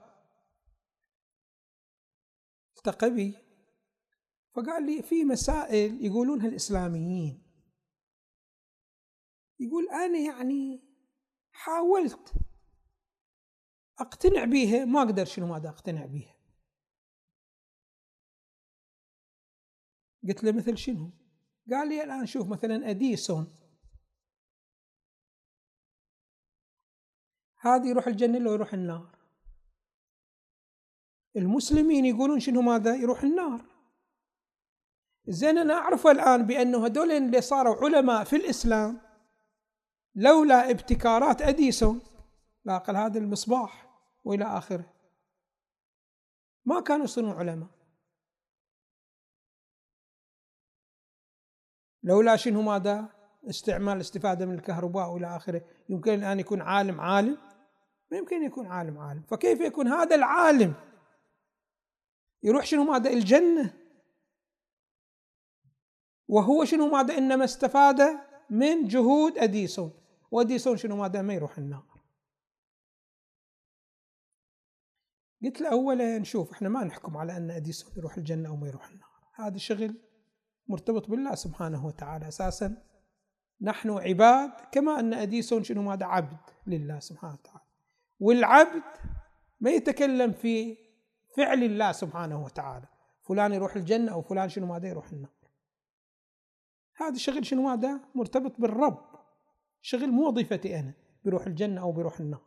التقى 2.77 3.09
بي. 3.09 3.42
فقال 4.55 4.85
لي 4.85 5.03
في 5.03 5.25
مسائل 5.25 6.05
يقولونها 6.05 6.47
الإسلاميين. 6.47 7.43
يقول 9.59 9.89
أنا 9.89 10.19
يعني 10.19 10.81
حاولت 11.51 12.33
أقتنع 13.99 14.45
بيها 14.45 14.85
ما 14.85 15.01
أقدر 15.01 15.25
شنو 15.25 15.47
ماذا 15.47 15.69
أقتنع 15.69 16.05
بيها. 16.05 16.35
قلت 20.27 20.43
له 20.43 20.51
مثل 20.51 20.77
شنو؟ 20.77 21.11
قال 21.71 21.89
لي 21.89 22.03
الآن 22.03 22.25
شوف 22.25 22.47
مثلا 22.47 22.89
أديسون. 22.89 23.55
هذا 27.59 27.85
يروح 27.89 28.07
الجنة 28.07 28.39
لو 28.39 28.53
يروح 28.53 28.73
النار؟ 28.73 29.19
المسلمين 31.35 32.05
يقولون 32.05 32.39
شنو 32.39 32.61
ماذا؟ 32.61 32.95
يروح 32.95 33.23
النار. 33.23 33.72
زين 35.27 35.57
أنا 35.57 35.73
أعرف 35.73 36.07
الآن 36.07 36.45
بأنه 36.45 36.85
هذول 36.85 37.11
اللي 37.11 37.41
صاروا 37.41 37.75
علماء 37.75 38.23
في 38.23 38.35
الإسلام 38.35 39.01
لولا 40.15 40.71
ابتكارات 40.71 41.41
أديسون 41.41 42.01
لا 42.65 42.75
أقل 42.75 42.95
هذا 42.95 43.19
المصباح 43.19 43.89
وإلى 44.23 44.45
آخره 44.45 44.93
ما 46.65 46.79
كانوا 46.79 47.03
يصيرون 47.03 47.31
علماء. 47.31 47.69
لولا 52.03 52.35
شنو 52.35 52.61
ماذا؟ 52.61 53.09
استعمال 53.49 53.95
الاستفادة 53.95 54.45
من 54.45 54.53
الكهرباء 54.53 55.09
وإلى 55.09 55.35
آخره. 55.35 55.61
يمكن 55.89 56.13
الآن 56.13 56.39
يكون 56.39 56.61
عالم 56.61 57.01
عالم. 57.01 57.37
ما 58.11 58.17
يمكن 58.17 58.43
يكون 58.43 58.67
عالم 58.67 58.97
عالم. 58.97 59.21
فكيف 59.21 59.61
يكون 59.61 59.87
هذا 59.87 60.15
العالم؟ 60.15 60.73
يروح 62.43 62.65
شنو 62.65 62.83
ماذا؟ 62.83 63.09
الجنة. 63.09 63.82
وهو 66.33 66.65
شنو 66.65 66.87
ماذا 66.87 67.17
إنما 67.17 67.43
استفاد 67.43 68.01
من 68.49 68.87
جهود 68.87 69.37
أديسون. 69.37 69.91
وأديسون 70.31 70.77
شنو 70.77 70.95
ماذا 70.95 71.21
ما 71.21 71.33
يروح 71.33 71.57
النار. 71.57 71.83
قلت 75.43 75.61
له 75.61 75.71
أولا 75.71 76.17
نشوف 76.17 76.51
إحنا 76.51 76.69
ما 76.69 76.83
نحكم 76.83 77.17
على 77.17 77.37
أن 77.37 77.51
أديسون 77.51 77.93
يروح 77.97 78.17
الجنة 78.17 78.49
أو 78.49 78.55
ما 78.55 78.67
يروح 78.67 78.89
النار. 78.89 79.09
هذا 79.33 79.57
شغل 79.57 79.95
مرتبط 80.67 81.09
بالله 81.09 81.35
سبحانه 81.35 81.85
وتعالى 81.85 82.27
أساسا. 82.27 82.83
نحن 83.61 83.89
عباد 83.89 84.51
كما 84.71 84.99
أن 84.99 85.13
أديسون 85.13 85.63
شنو 85.63 85.81
ماذا؟ 85.81 86.05
عبد 86.05 86.37
لله 86.67 86.99
سبحانه 86.99 87.33
وتعالى. 87.33 87.65
والعبد 88.19 88.83
ما 89.59 89.71
يتكلم 89.71 90.31
في 90.31 90.77
فعل 91.37 91.63
الله 91.63 91.91
سبحانه 91.91 92.43
وتعالى. 92.43 92.87
فلان 93.21 93.53
يروح 93.53 93.75
الجنة 93.75 94.11
أو 94.11 94.21
فلان 94.21 94.49
شنو 94.49 94.65
ماذا؟ 94.67 94.87
يروح 94.87 95.11
النار. 95.11 95.32
هذا 96.95 97.15
الشغل 97.15 97.45
شنو 97.45 97.61
ماذا 97.61 97.99
مرتبط 98.15 98.61
بالرب. 98.61 99.05
شغل 99.81 100.11
مو 100.11 100.27
وظيفتي 100.27 100.79
أنا 100.79 100.93
بيروح 101.23 101.47
الجنة 101.47 101.81
أو 101.81 101.91
بيروح 101.91 102.19
النار. 102.19 102.41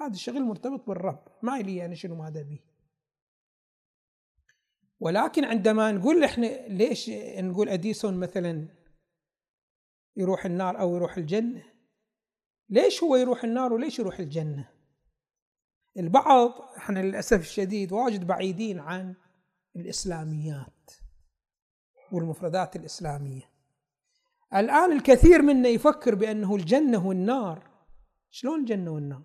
هذا 0.00 0.12
الشغل 0.12 0.42
مرتبط 0.42 0.86
بالرب. 0.86 1.24
ما 1.42 1.58
لي 1.58 1.84
أنا 1.84 1.94
شنو 1.94 2.14
ماذا 2.14 2.42
به 2.42 2.60
ولكن 5.00 5.44
عندما 5.44 5.92
نقول 5.92 6.24
إحنا 6.24 6.46
ليش 6.68 7.10
نقول 7.38 7.68
أديسون 7.68 8.20
مثلا 8.20 8.68
يروح 10.16 10.46
النار 10.46 10.80
أو 10.80 10.96
يروح 10.96 11.16
الجنة؟ 11.16 11.62
ليش 12.68 13.02
هو 13.02 13.16
يروح 13.16 13.44
النار 13.44 13.72
وليش 13.72 13.98
يروح 13.98 14.18
الجنة؟ 14.18 14.68
البعض 15.96 16.50
إحنا 16.76 16.98
للأسف 16.98 17.40
الشديد 17.40 17.92
واجد 17.92 18.26
بعيدين 18.26 18.78
عن 18.78 19.14
الإسلاميات 19.76 20.90
والمفردات 22.12 22.76
الإسلامية. 22.76 23.55
الآن 24.54 24.92
الكثير 24.92 25.42
منا 25.42 25.68
يفكر 25.68 26.14
بأنه 26.14 26.56
الجنة 26.56 27.06
والنار. 27.06 27.70
شلون 28.30 28.60
الجنة 28.60 28.90
والنار؟ 28.90 29.22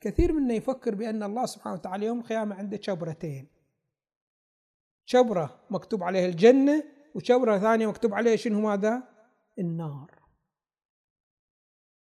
كثير 0.00 0.32
منا 0.32 0.54
يفكر 0.54 0.94
بأن 0.94 1.22
الله 1.22 1.46
سبحانه 1.46 1.74
وتعالى 1.76 2.06
يوم 2.06 2.20
القيامة 2.20 2.54
عنده 2.54 2.80
شبرتين. 2.80 3.48
شبرة 5.04 5.66
مكتوب 5.70 6.02
عليها 6.02 6.26
الجنة 6.26 6.84
وشبرة 7.14 7.58
ثانية 7.58 7.86
مكتوب 7.86 8.14
عليها 8.14 8.36
شنو 8.36 8.60
ماذا؟ 8.60 9.08
النار. 9.58 10.22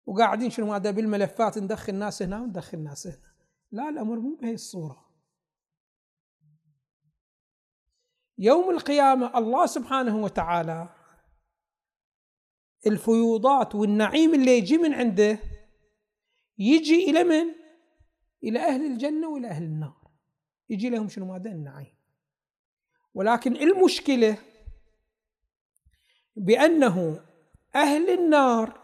وقاعدين 0.06 0.50
شنو 0.50 0.74
هذا 0.74 0.90
بالملفات 0.90 1.58
ندخل 1.58 1.94
ناس 1.94 2.22
هنا 2.22 2.40
وندخل 2.40 2.78
ناس 2.78 3.06
هنا. 3.06 3.32
لا 3.72 3.88
الأمر 3.88 4.18
مو 4.18 4.34
بهي 4.34 4.54
الصورة. 4.54 5.10
يوم 8.38 8.70
القيامة 8.70 9.38
الله 9.38 9.66
سبحانه 9.66 10.16
وتعالى 10.16 10.99
الفيوضات 12.86 13.74
والنعيم 13.74 14.34
اللي 14.34 14.58
يجي 14.58 14.78
من 14.78 14.94
عنده 14.94 15.38
يجي 16.58 17.10
إلى 17.10 17.24
من؟ 17.24 17.54
إلى 18.44 18.58
أهل 18.58 18.86
الجنة 18.86 19.28
وإلى 19.28 19.48
أهل 19.48 19.62
النار. 19.62 20.10
يجي 20.70 20.90
لهم 20.90 21.08
شنو؟ 21.08 21.34
هذا 21.34 21.50
النعيم. 21.50 21.94
ولكن 23.14 23.56
المشكلة 23.56 24.38
بأنه 26.36 27.24
أهل 27.74 28.10
النار 28.10 28.80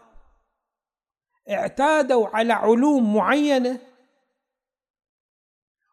اعتادوا 1.49 2.27
على 2.27 2.53
علوم 2.53 3.15
معينة 3.15 3.79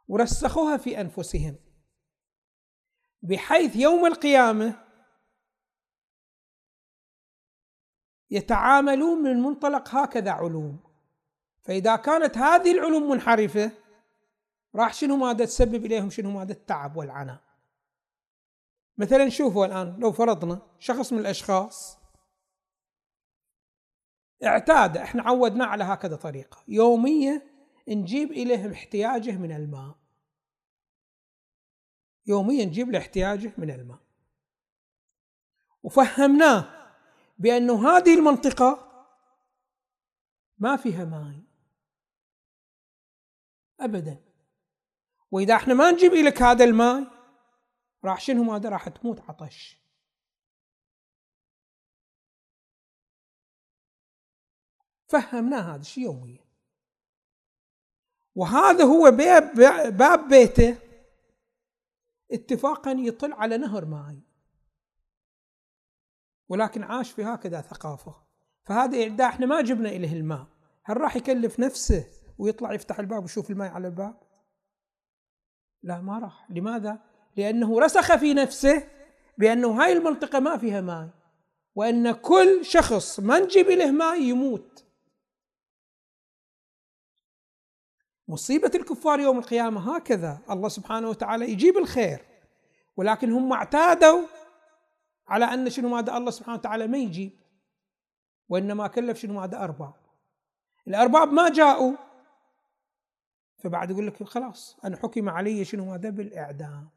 ورسخوها 0.08 0.76
في 0.76 1.00
أنفسهم 1.00 1.56
بحيث 3.22 3.76
يوم 3.76 4.06
القيامة 4.06 4.83
يتعاملون 8.30 9.22
من 9.22 9.42
منطلق 9.42 9.94
هكذا 9.94 10.30
علوم. 10.30 10.80
فإذا 11.62 11.96
كانت 11.96 12.38
هذه 12.38 12.72
العلوم 12.72 13.10
منحرفة 13.10 13.70
راح 14.74 14.94
شنو 14.94 15.16
ماذا 15.16 15.44
تسبب 15.44 15.86
إليهم؟ 15.86 16.10
شنو 16.10 16.30
ماذا 16.30 16.52
التعب 16.52 16.96
والعناء. 16.96 17.40
مثلا 18.98 19.28
شوفوا 19.28 19.66
الآن 19.66 19.96
لو 20.00 20.12
فرضنا 20.12 20.62
شخص 20.78 21.12
من 21.12 21.18
الأشخاص 21.18 21.98
اعتاد 24.44 24.96
إحنا 24.96 25.22
عودناه 25.22 25.66
على 25.66 25.84
هكذا 25.84 26.16
طريقة. 26.16 26.64
يوميه 26.68 27.46
نجيب 27.88 28.32
اليه 28.32 28.72
احتياجه 28.72 29.32
من 29.32 29.52
الماء. 29.52 29.94
يوميا 32.26 32.64
نجيب 32.64 32.90
له 32.90 32.98
احتياجه 32.98 33.52
من 33.58 33.70
الماء. 33.70 33.98
وفهمناه 35.82 36.83
بأنه 37.38 37.88
هذه 37.88 38.14
المنطقة 38.14 38.90
ما 40.58 40.76
فيها 40.76 41.04
ماء. 41.04 41.42
أبدا. 43.80 44.24
وإذا 45.30 45.54
إحنا 45.54 45.74
ما 45.74 45.90
نجيب 45.90 46.12
لك 46.12 46.42
هذا 46.42 46.64
الماء 46.64 47.04
راح 48.04 48.20
شنو 48.20 48.42
ماذا؟ 48.42 48.68
راح 48.68 48.88
تموت 48.88 49.20
عطش. 49.20 49.78
فهمناه 55.08 55.74
هذا 55.74 55.80
الشيء 55.80 56.04
يوميا 56.04 56.44
وهذا 58.34 58.84
هو 58.84 59.10
باب, 59.10 59.54
باب 59.96 60.28
بيته 60.28 60.78
اتفاقا 62.32 62.90
يطل 62.90 63.32
على 63.32 63.56
نهر 63.56 63.84
ماء. 63.84 64.23
ولكن 66.48 66.82
عاش 66.82 67.10
في 67.12 67.24
هكذا 67.24 67.60
ثقافة. 67.60 68.14
فهذا 68.64 69.02
إعداء 69.02 69.28
إحنا 69.28 69.46
ما 69.46 69.60
جبنا 69.60 69.88
إليه 69.88 70.12
الماء. 70.12 70.46
هل 70.84 70.96
راح 70.96 71.16
يكلف 71.16 71.60
نفسه 71.60 72.06
ويطلع 72.38 72.72
يفتح 72.72 72.98
الباب 72.98 73.22
ويشوف 73.22 73.50
الماء 73.50 73.70
على 73.70 73.88
الباب؟ 73.88 74.20
لا 75.82 76.00
ما 76.00 76.18
راح. 76.18 76.50
لماذا؟ 76.50 77.00
لأنه 77.36 77.80
رسخ 77.80 78.16
في 78.16 78.34
نفسه 78.34 78.88
بأنه 79.38 79.82
هاي 79.82 79.92
المنطقة 79.92 80.40
ما 80.40 80.56
فيها 80.56 80.80
ماء 80.80 81.08
وأن 81.74 82.12
كل 82.12 82.64
شخص 82.64 83.20
ما 83.20 83.38
نجيب 83.38 83.66
له 83.66 83.90
ماء 83.90 84.22
يموت. 84.22 84.84
مصيبة 88.28 88.70
الكفار 88.74 89.20
يوم 89.20 89.38
القيامة 89.38 89.96
هكذا. 89.96 90.38
الله 90.50 90.68
سبحانه 90.68 91.08
وتعالى 91.08 91.50
يجيب 91.50 91.78
الخير 91.78 92.24
ولكن 92.96 93.32
هم 93.32 93.52
اعتادوا 93.52 94.26
على 95.28 95.44
أن 95.44 95.70
شنو 95.70 95.88
ماذا 95.88 96.16
الله 96.16 96.30
سبحانه 96.30 96.58
وتعالى 96.58 96.86
ما 96.86 96.98
يجيب 96.98 97.32
وإنما 98.48 98.86
كلف 98.86 99.18
شنو 99.18 99.40
ماذا 99.40 99.64
أرباب. 99.64 99.94
الأرباب 100.88 101.32
ما 101.32 101.48
جاءوا 101.48 101.96
فبعد 103.58 103.90
يقول 103.90 104.06
لك 104.06 104.22
خلاص 104.22 104.76
أنا 104.84 104.96
حكم 104.96 105.28
علي 105.28 105.64
شنو 105.64 105.84
ماذا 105.84 106.10
بالإعدام. 106.10 106.88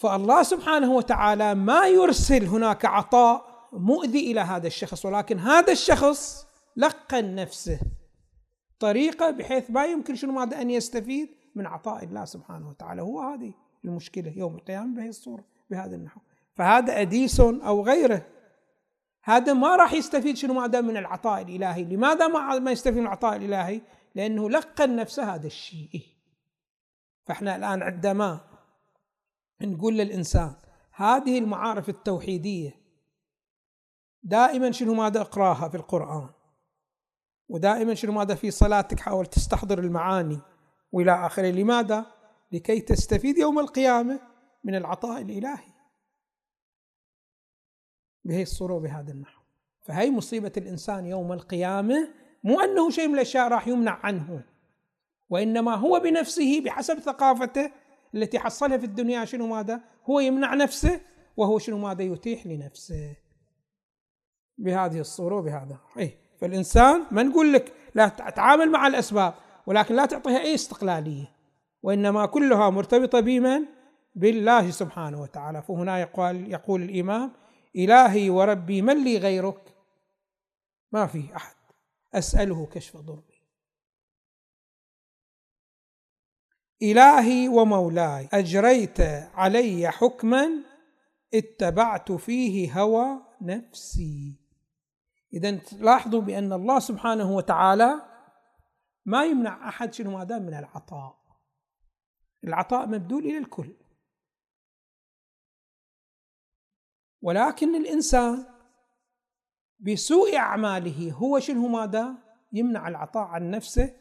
فالله 0.00 0.42
سبحانه 0.42 0.92
وتعالى 0.92 1.54
ما 1.54 1.86
يرسل 1.86 2.44
هناك 2.44 2.84
عطاء 2.84 3.68
مؤذي 3.72 4.32
إلى 4.32 4.40
هذا 4.40 4.66
الشخص 4.66 5.04
ولكن 5.04 5.38
هذا 5.38 5.72
الشخص 5.72 6.46
لقن 6.76 7.34
نفسه 7.34 7.80
طريقة 8.80 9.30
بحيث 9.30 9.70
ما 9.70 9.84
يمكن 9.84 10.14
شنو 10.14 10.32
ماذا 10.32 10.60
أن 10.60 10.70
يستفيد 10.70 11.28
من 11.54 11.66
عطاء 11.66 12.04
الله 12.04 12.24
سبحانه 12.24 12.68
وتعالى. 12.68 13.02
هو 13.02 13.20
هذه 13.20 13.54
المشكلة 13.84 14.32
يوم 14.36 14.54
القيامة 14.54 14.94
بهذه 14.94 15.08
الصورة. 15.08 15.44
بهذا 15.70 15.96
النحو. 15.96 16.20
فهذا 16.54 17.00
أديسون 17.00 17.62
أو 17.62 17.82
غيره. 17.82 18.26
هذا 19.24 19.52
ما 19.52 19.76
راح 19.76 19.92
يستفيد 19.92 20.36
شنو؟ 20.36 20.54
ماذا 20.54 20.80
من 20.80 20.96
العطاء 20.96 21.42
الإلهي. 21.42 21.84
لماذا 21.84 22.26
ما 22.26 22.58
ما 22.58 22.70
يستفيد 22.70 22.98
من 22.98 23.02
العطاء 23.02 23.36
الإلهي؟ 23.36 23.80
لأنه 24.14 24.50
لقن 24.50 24.96
نفسه 24.96 25.34
هذا 25.34 25.46
الشيء. 25.46 26.06
فإحنا 27.24 27.56
الآن 27.56 27.82
عندما 27.82 28.40
نقول 29.62 29.94
للإنسان 29.94 30.52
هذه 30.92 31.38
المعارف 31.38 31.88
التوحيدية 31.88 32.74
دائما 34.22 34.70
شنو 34.70 34.94
ماذا 34.94 35.20
أقراها 35.20 35.68
في 35.68 35.76
القرآن؟ 35.76 36.28
ودائما 37.48 37.94
شنو 37.94 38.12
ماذا 38.12 38.34
في 38.34 38.50
صلاتك 38.50 39.00
حاول 39.00 39.26
تستحضر 39.26 39.78
المعاني 39.78 40.38
وإلى 40.92 41.26
آخره. 41.26 41.50
لماذا؟ 41.50 42.06
لكي 42.52 42.80
تستفيد 42.80 43.38
يوم 43.38 43.58
القيامة 43.58 44.20
من 44.68 44.74
العطاء 44.74 45.22
الإلهي. 45.22 45.72
بهي 48.24 48.42
الصورة 48.42 48.74
وبهذا 48.74 49.12
النحو. 49.12 49.42
فهي 49.80 50.10
مصيبة 50.10 50.52
الإنسان 50.56 51.06
يوم 51.06 51.32
القيامة 51.32 52.08
مو 52.44 52.60
أنه 52.60 52.90
شيء 52.90 53.08
من 53.08 53.14
الأشياء 53.14 53.48
راح 53.48 53.68
يمنع 53.68 53.98
عنه 54.02 54.44
وإنما 55.30 55.74
هو 55.74 56.00
بنفسه 56.00 56.60
بحسب 56.64 56.98
ثقافته 56.98 57.70
التي 58.14 58.38
حصلها 58.38 58.78
في 58.78 58.86
الدنيا 58.86 59.24
شنو 59.24 59.46
ماذا؟ 59.46 59.80
هو 60.04 60.20
يمنع 60.20 60.54
نفسه 60.54 61.00
وهو 61.36 61.58
شنو 61.58 61.78
ماذا؟ 61.78 62.02
يتيح 62.02 62.46
لنفسه. 62.46 63.16
بهذه 64.58 65.00
الصورة 65.00 65.36
وبهذا. 65.36 65.78
أي 65.98 66.18
فالإنسان 66.40 67.06
ما 67.10 67.22
نقول 67.22 67.52
لك 67.52 67.72
لا 67.94 68.08
تتعامل 68.08 68.70
مع 68.70 68.86
الأسباب 68.86 69.34
ولكن 69.66 69.94
لا 69.94 70.06
تعطيها 70.06 70.40
أي 70.40 70.54
استقلالية 70.54 71.32
وإنما 71.82 72.26
كلها 72.26 72.70
مرتبطة 72.70 73.20
بمن؟ 73.20 73.77
بالله 74.18 74.70
سبحانه 74.70 75.20
وتعالى. 75.20 75.62
فهنا 75.62 75.98
يقول 76.00 76.52
يقول 76.52 76.82
الإمام 76.82 77.32
إلهي 77.76 78.30
وربي 78.30 78.82
من 78.82 79.04
لي 79.04 79.18
غيرك؟ 79.18 79.74
ما 80.92 81.06
في 81.06 81.36
أحد. 81.36 81.56
أسأله 82.14 82.66
كشف 82.66 82.96
ضري 82.96 83.42
إلهي 86.82 87.48
ومولاي 87.48 88.28
أجريت 88.32 89.00
علي 89.34 89.90
حكما 89.90 90.48
اتبعت 91.34 92.12
فيه 92.12 92.80
هوى 92.80 93.22
نفسي. 93.40 94.40
اذا 95.32 95.50
لاحظوا 95.72 96.20
بأن 96.20 96.52
الله 96.52 96.78
سبحانه 96.78 97.36
وتعالى 97.36 97.94
ما 99.06 99.24
يمنع 99.24 99.68
أحد 99.68 99.94
شنو 99.94 100.10
ما 100.10 100.24
دام 100.24 100.42
من 100.42 100.54
العطاء. 100.54 101.18
العطاء 102.44 102.86
مبذول 102.86 103.24
إلى 103.24 103.38
الكل. 103.38 103.74
ولكن 107.22 107.74
الإنسان 107.74 108.46
بسوء 109.80 110.36
أعماله 110.36 111.12
هو 111.12 111.38
شنو 111.38 111.68
ماذا؟ 111.68 112.14
يمنع 112.52 112.88
العطاء 112.88 113.22
عن 113.22 113.50
نفسه 113.50 113.96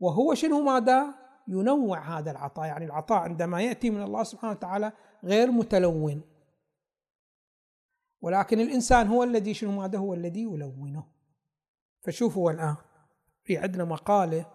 وهو 0.00 0.34
شنو 0.34 0.60
ماذا؟ 0.60 1.14
ينوع 1.48 2.18
هذا 2.18 2.30
العطاء. 2.30 2.66
يعني 2.66 2.84
العطاء 2.84 3.18
عندما 3.18 3.62
يأتي 3.62 3.90
من 3.90 4.02
الله 4.02 4.22
سبحانه 4.22 4.52
وتعالى 4.52 4.92
غير 5.24 5.50
متلون. 5.50 6.22
ولكن 8.20 8.60
الإنسان 8.60 9.06
هو 9.06 9.22
الذي 9.22 9.54
شنو 9.54 9.72
ماذا؟ 9.72 9.98
هو 9.98 10.14
الذي 10.14 10.42
يلونه. 10.42 11.06
فشوفوا 12.00 12.50
الآن 12.50 12.76
في 13.44 13.56
عندنا 13.56 13.84
مقالة 13.84 14.52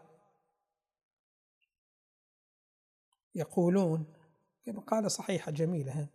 يقولون 3.36 4.14
مقاله 4.68 5.08
صحيحة 5.08 5.52
جميلة. 5.52 6.08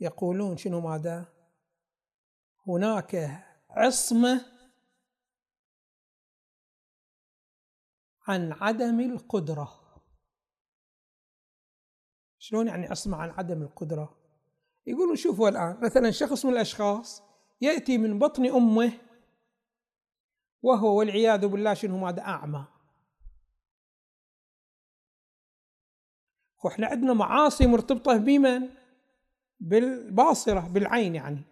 يقولون 0.00 0.56
شنو 0.56 0.80
ماذا؟ 0.80 1.32
هناك 2.66 3.44
عصمة 3.70 4.46
عن 8.28 8.52
عدم 8.52 9.00
القدرة. 9.00 9.82
شلون 12.38 12.68
يعني 12.68 12.92
اسمع 12.92 13.18
عن 13.18 13.30
عدم 13.30 13.62
القدرة؟ 13.62 14.18
يقولوا 14.86 15.16
شوفوا 15.16 15.48
الآن 15.48 15.80
مثلا 15.82 16.10
شخص 16.10 16.44
من 16.44 16.52
الأشخاص 16.52 17.22
يأتي 17.60 17.98
من 17.98 18.18
بطن 18.18 18.46
أمه 18.46 18.92
وهو 20.62 20.98
والعياذ 20.98 21.46
بالله 21.46 21.74
شنو 21.74 21.98
ماذا؟ 21.98 22.22
أعمى. 22.22 22.66
وإحنا 26.64 26.86
عندنا 26.86 27.12
معاصي 27.12 27.66
مرتبطة 27.66 28.16
بمن؟ 28.16 28.85
بالباصرة 29.60 30.60
بالعين 30.60 31.14
يعني 31.14 31.42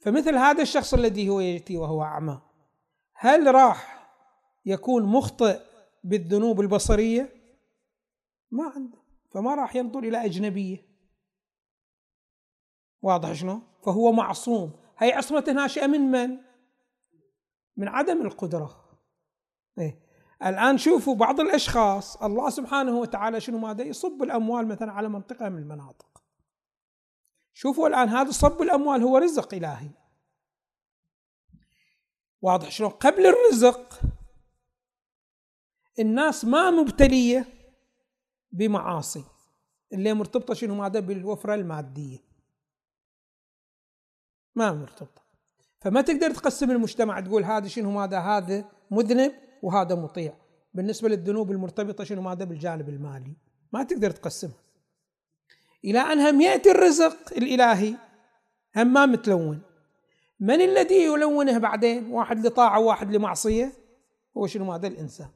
فمثل 0.00 0.34
هذا 0.34 0.62
الشخص 0.62 0.94
الذي 0.94 1.28
هو 1.28 1.40
يأتي 1.40 1.76
وهو 1.76 2.02
أعمى 2.02 2.40
هل 3.14 3.54
راح 3.54 4.08
يكون 4.66 5.02
مخطئ 5.02 5.60
بالذنوب 6.04 6.60
البصرية؟ 6.60 7.34
ما 8.50 8.64
عنده 8.64 8.98
فما 9.30 9.54
راح 9.54 9.76
ينظر 9.76 9.98
إلى 9.98 10.24
أجنبية 10.24 10.88
واضح 13.02 13.32
شنو؟ 13.32 13.60
فهو 13.84 14.12
معصوم 14.12 14.72
هي 14.98 15.12
عصمة 15.12 15.44
ناشئة 15.54 15.86
من 15.86 16.00
من؟ 16.00 16.38
من 17.76 17.88
عدم 17.88 18.22
القدرة 18.22 18.84
إيه؟ 19.78 19.98
الآن 20.46 20.78
شوفوا 20.78 21.14
بعض 21.14 21.40
الأشخاص 21.40 22.22
الله 22.22 22.50
سبحانه 22.50 22.98
وتعالى 22.98 23.40
شنو 23.40 23.58
ماذا 23.58 23.84
يصب 23.84 24.22
الأموال 24.22 24.66
مثلا 24.66 24.92
على 24.92 25.08
منطقة 25.08 25.48
من 25.48 25.58
المناطق 25.58 26.17
شوفوا 27.58 27.88
الآن 27.88 28.08
هذا 28.08 28.30
صب 28.30 28.62
الأموال 28.62 29.02
هو 29.02 29.18
رزق 29.18 29.54
إلهي. 29.54 29.90
واضح 32.42 32.70
شلون؟ 32.70 32.90
قبل 32.90 33.26
الرزق 33.26 34.00
الناس 35.98 36.44
ما 36.44 36.70
مبتلية 36.70 37.46
بمعاصي. 38.52 39.24
اللي 39.92 40.14
مرتبطة 40.14 40.54
شنو؟ 40.54 40.74
ماذا 40.74 41.00
بالوفرة 41.00 41.54
المادية. 41.54 42.18
ما 44.54 44.72
مرتبطة. 44.72 45.22
فما 45.80 46.00
تقدر 46.00 46.30
تقسم 46.30 46.70
المجتمع 46.70 47.20
تقول 47.20 47.44
هذا 47.44 47.68
شنو 47.68 47.90
ماذا 47.90 48.18
هذا 48.18 48.70
مذنب 48.90 49.32
وهذا 49.62 49.94
مطيع. 49.94 50.36
بالنسبة 50.74 51.08
للذنوب 51.08 51.50
المرتبطة 51.50 52.04
شنو؟ 52.04 52.22
ماذا 52.22 52.44
بالجانب 52.44 52.88
المالي. 52.88 53.36
ما 53.72 53.82
تقدر 53.82 54.10
تقسمها. 54.10 54.67
إلى 55.84 55.98
ان 55.98 56.20
هم 56.20 56.40
يأتي 56.40 56.70
الرزق 56.70 57.32
الإلهي. 57.36 57.94
هم 58.76 58.92
ما 58.92 59.06
متلون 59.06 59.62
من 60.40 60.60
الذي 60.60 61.04
يلونه 61.04 61.58
بعدين؟ 61.58 62.12
واحد 62.12 62.46
لطاعة 62.46 62.80
وواحد 62.80 63.12
لمعصية؟ 63.12 63.72
هو 64.36 64.46
شنو 64.46 64.64
ماذا؟ 64.64 64.86
الإنسان. 64.86 65.28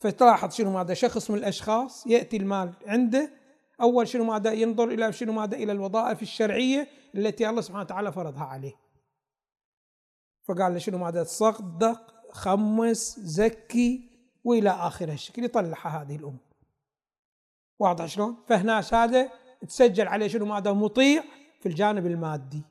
فتلاحظ 0.00 0.52
شنو 0.52 0.70
ماذا؟ 0.70 0.94
شخص 0.94 1.30
من 1.30 1.38
الأشخاص 1.38 2.06
يأتي 2.06 2.36
المال 2.36 2.72
عنده. 2.86 3.30
أول 3.80 4.08
شنو 4.08 4.24
ماذا؟ 4.24 4.52
ينظر 4.52 4.88
إلى 4.88 5.12
شنو 5.12 5.32
ماذا؟ 5.32 5.56
إلى 5.56 5.72
الوظائف 5.72 6.22
الشرعية 6.22 6.88
التي 7.14 7.48
الله 7.48 7.60
سبحانه 7.60 7.84
وتعالى 7.84 8.12
فرضها 8.12 8.44
عليه. 8.44 8.74
فقال 10.48 10.72
له 10.72 10.78
شنو 10.78 10.98
ماذا؟ 10.98 11.22
تصدق 11.22 12.14
خمس 12.32 13.20
زكي 13.20 14.10
وإلى 14.44 14.70
آخر 14.70 15.08
الشكل 15.08 15.44
يطلعها 15.44 16.02
هذه 16.02 16.16
الأمور 16.16 16.54
واضح 17.78 18.06
شلون؟ 18.06 18.36
فهنا 18.46 18.80
هذا 18.92 19.30
تسجل 19.66 20.08
عليه 20.08 20.28
شنو 20.28 20.46
ماذا؟ 20.46 20.72
مطيع 20.72 21.24
في 21.60 21.68
الجانب 21.68 22.06
المادي. 22.06 22.62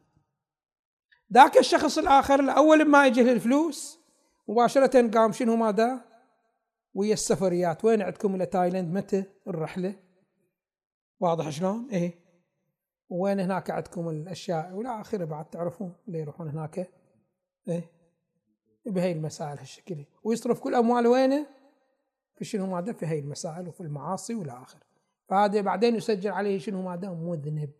ذاك 1.33 1.57
الشخص 1.57 1.97
الآخر 1.97 2.57
اول 2.57 2.85
ما 2.85 3.07
يجي 3.07 3.21
الفلوس 3.21 3.99
مباشرة 4.47 5.07
قام 5.07 5.31
شنو 5.31 5.55
ماذا؟ 5.55 6.05
ويا 6.93 7.13
السفريات. 7.13 7.85
وين 7.85 8.01
عندكم 8.01 8.35
إلى 8.35 8.45
تايلاند؟ 8.45 8.93
متى؟ 8.93 9.23
الرحلة؟ 9.47 9.95
واضح 11.19 11.49
شلون؟ 11.49 11.89
إيه. 11.91 12.19
وين 13.09 13.39
هناك 13.39 13.71
عندكم 13.71 14.09
الأشياء؟ 14.09 14.71
وإلى 14.73 15.01
آخره 15.01 15.25
بعد 15.25 15.49
تعرفون 15.49 15.95
اللي 16.07 16.19
يروحون 16.19 16.49
هناك. 16.49 16.89
إيه. 17.67 17.91
بهي 18.85 19.11
المسائل 19.11 19.59
هالشكل. 19.59 20.05
ويصرف 20.23 20.59
كل 20.59 20.75
أمواله 20.75 21.09
وينه؟ 21.09 21.47
في 22.35 22.45
شنو 22.45 22.65
ماذا؟ 22.65 22.93
في 22.93 23.05
هي 23.05 23.19
المسائل 23.19 23.67
وفي 23.67 23.81
المعاصي 23.81 24.35
والى 24.35 24.51
اخره 24.51 24.92
فهذا 25.33 25.61
بعدين 25.61 25.95
يسجل 25.95 26.31
عليه 26.31 26.59
شنو 26.59 26.81
ماذا؟ 26.81 27.09
مذنب 27.09 27.71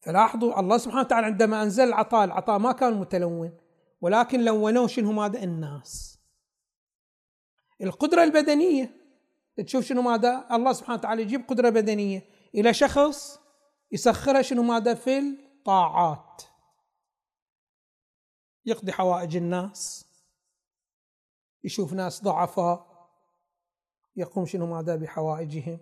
فلاحظوا 0.00 0.60
الله 0.60 0.78
سبحانه 0.78 1.00
وتعالى 1.00 1.26
عندما 1.26 1.62
أنزل 1.62 1.84
العطاء 1.84 2.24
العطاء 2.24 2.58
ما 2.58 2.72
كان 2.72 2.94
متلون 2.94 3.58
ولكن 4.00 4.44
لونوه 4.44 4.86
شنو 4.86 5.12
ماذا؟ 5.12 5.42
الناس 5.42 6.18
القدرة 7.82 8.24
البدنية 8.24 8.96
تشوف 9.66 9.84
شنو 9.84 10.02
ماذا؟ 10.02 10.46
الله 10.52 10.72
سبحانه 10.72 10.98
وتعالى 10.98 11.22
يجيب 11.22 11.48
قدرة 11.48 11.70
بدنية 11.70 12.26
إلى 12.54 12.74
شخص 12.74 13.40
يسخرها 13.92 14.42
شنو 14.42 14.62
ماذا؟ 14.62 14.94
في 14.94 15.18
الطاعات 15.18 16.42
يقضي 18.66 18.92
حوائج 18.92 19.36
الناس 19.36 20.06
يشوف 21.64 21.92
ناس 21.92 22.22
ضعفاء 22.22 22.89
يقوم 24.20 24.46
شنو 24.46 24.66
ماذا 24.66 24.96
بحوائجهم. 24.96 25.78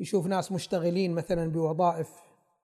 يشوف 0.00 0.26
ناس 0.26 0.52
مشتغلين 0.52 1.14
مثلا 1.14 1.52
بوظائف 1.52 2.10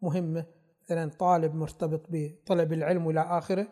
مهمة 0.03 0.45
مثلا 0.85 1.11
طالب 1.11 1.55
مرتبط 1.55 2.07
بطلب 2.09 2.73
العلم 2.73 3.07
وإلى 3.07 3.21
آخره 3.21 3.67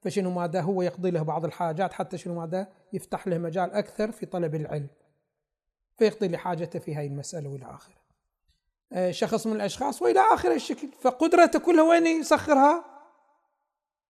فشنو 0.00 0.30
ماذا 0.30 0.60
هو 0.60 0.82
يقضي 0.82 1.10
له 1.10 1.22
بعض 1.22 1.44
الحاجات 1.44 1.92
حتى 1.92 2.18
شنو 2.18 2.34
ماذا 2.34 2.72
يفتح 2.92 3.28
له 3.28 3.38
مجال 3.38 3.72
أكثر 3.72 4.12
في 4.12 4.26
طلب 4.26 4.54
العلم 4.54 4.88
فيقضي 5.98 6.28
لحاجته 6.28 6.78
في 6.78 6.94
هذه 6.94 7.06
المسألة 7.06 7.48
وإلى 7.48 7.64
آخره. 7.64 7.94
آه، 8.92 9.10
شخص 9.10 9.46
من 9.46 9.56
الأشخاص 9.56 10.02
وإلى 10.02 10.20
آخر 10.20 10.52
الشكل 10.52 10.88
فقدرته 11.00 11.58
كلها 11.58 11.82
وين 11.82 12.06
يسخرها؟ 12.06 12.84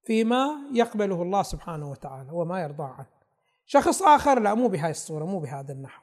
فيما 0.05 0.49
يقبله 0.73 1.23
الله 1.23 1.43
سبحانه 1.43 1.91
وتعالى 1.91 2.31
وما 2.33 2.63
يرضى 2.63 2.83
عنه. 2.83 3.07
شخص 3.67 4.03
آخر 4.03 4.41
لا 4.41 4.55
مو 4.55 4.69
بهاي 4.69 4.91
الصورة 4.91 5.25
مو 5.25 5.41
بهذا 5.41 5.73
النحو. 5.73 6.03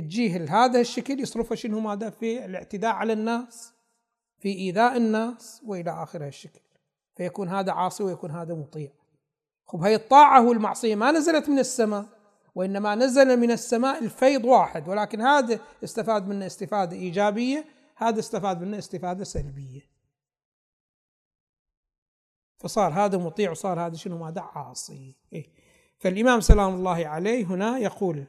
تجيه 0.00 0.64
هذا 0.64 0.80
الشكل 0.80 1.20
يصرفه 1.20 1.54
شنو 1.54 1.80
ماذا 1.80 2.10
في؟ 2.10 2.44
الاعتداء 2.44 2.94
على 2.94 3.12
الناس 3.12 3.72
في 4.38 4.48
إيذاء 4.48 4.96
الناس 4.96 5.62
وإلى 5.66 5.90
آخر 5.90 6.26
الشكل 6.26 6.60
فيكون 7.16 7.48
هذا 7.48 7.72
عاصي 7.72 8.02
ويكون 8.02 8.30
هذا 8.30 8.54
مطيع. 8.54 8.90
خب 9.66 9.82
هي 9.82 9.94
الطاعة 9.94 10.46
والمعصية 10.48 10.94
ما 10.94 11.12
نزلت 11.12 11.48
من 11.48 11.58
السماء 11.58 12.06
وإنما 12.54 12.94
نزل 12.94 13.36
من 13.36 13.50
السماء 13.50 14.04
الفيض 14.04 14.44
واحد 14.44 14.88
ولكن 14.88 15.20
هذا 15.20 15.60
استفاد 15.84 16.28
منه 16.28 16.46
استفادة 16.46 16.96
إيجابية 16.96 17.64
هذا 17.96 18.20
استفاد 18.20 18.62
منه 18.62 18.78
استفادة 18.78 19.24
سلبية. 19.24 19.80
فصار 22.58 22.92
هذا 22.92 23.18
مطيع 23.18 23.50
وصار 23.50 23.80
هذا 23.86 23.96
شنو 23.96 24.18
ماذا؟ 24.18 24.40
عاصي. 24.40 25.16
إيه؟ 25.32 25.46
فالإمام 25.98 26.40
سلام 26.40 26.74
الله 26.74 27.06
عليه 27.06 27.44
هنا 27.44 27.78
يقول 27.78 28.24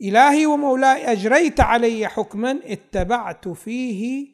إلهي 0.00 0.46
ومولاي 0.46 1.12
أجريت 1.12 1.60
علي 1.60 2.08
حكما 2.08 2.60
اتبعت 2.64 3.48
فيه 3.48 4.28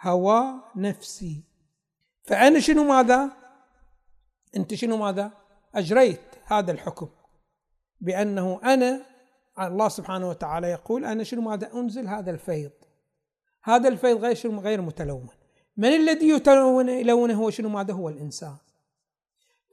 هوى 0.00 0.62
نفسي. 0.76 1.44
فأنا 2.24 2.60
شنو 2.60 2.84
ماذا؟ 2.84 3.30
أنت 4.56 4.74
شنو 4.74 4.96
ماذا؟ 4.96 5.30
أجريت 5.74 6.20
هذا 6.44 6.72
الحكم 6.72 7.08
بأنه 8.00 8.60
أنا 8.64 9.02
الله 9.60 9.88
سبحانه 9.88 10.28
وتعالى 10.28 10.66
يقول 10.66 11.04
أنا 11.04 11.24
شنو 11.24 11.42
ماذا؟ 11.42 11.74
أنزل 11.74 12.08
هذا 12.08 12.30
الفيض. 12.30 12.70
هذا 13.64 13.88
الفيض 13.88 14.16
غير 14.16 14.36
غير 14.58 14.80
متلون. 14.80 15.28
من 15.76 15.88
الذي 15.88 16.28
يلونه 16.28 17.34
هو 17.34 17.50
شنو 17.50 17.68
ماذا؟ 17.68 17.94
هو 17.94 18.08
الإنسان. 18.08 18.56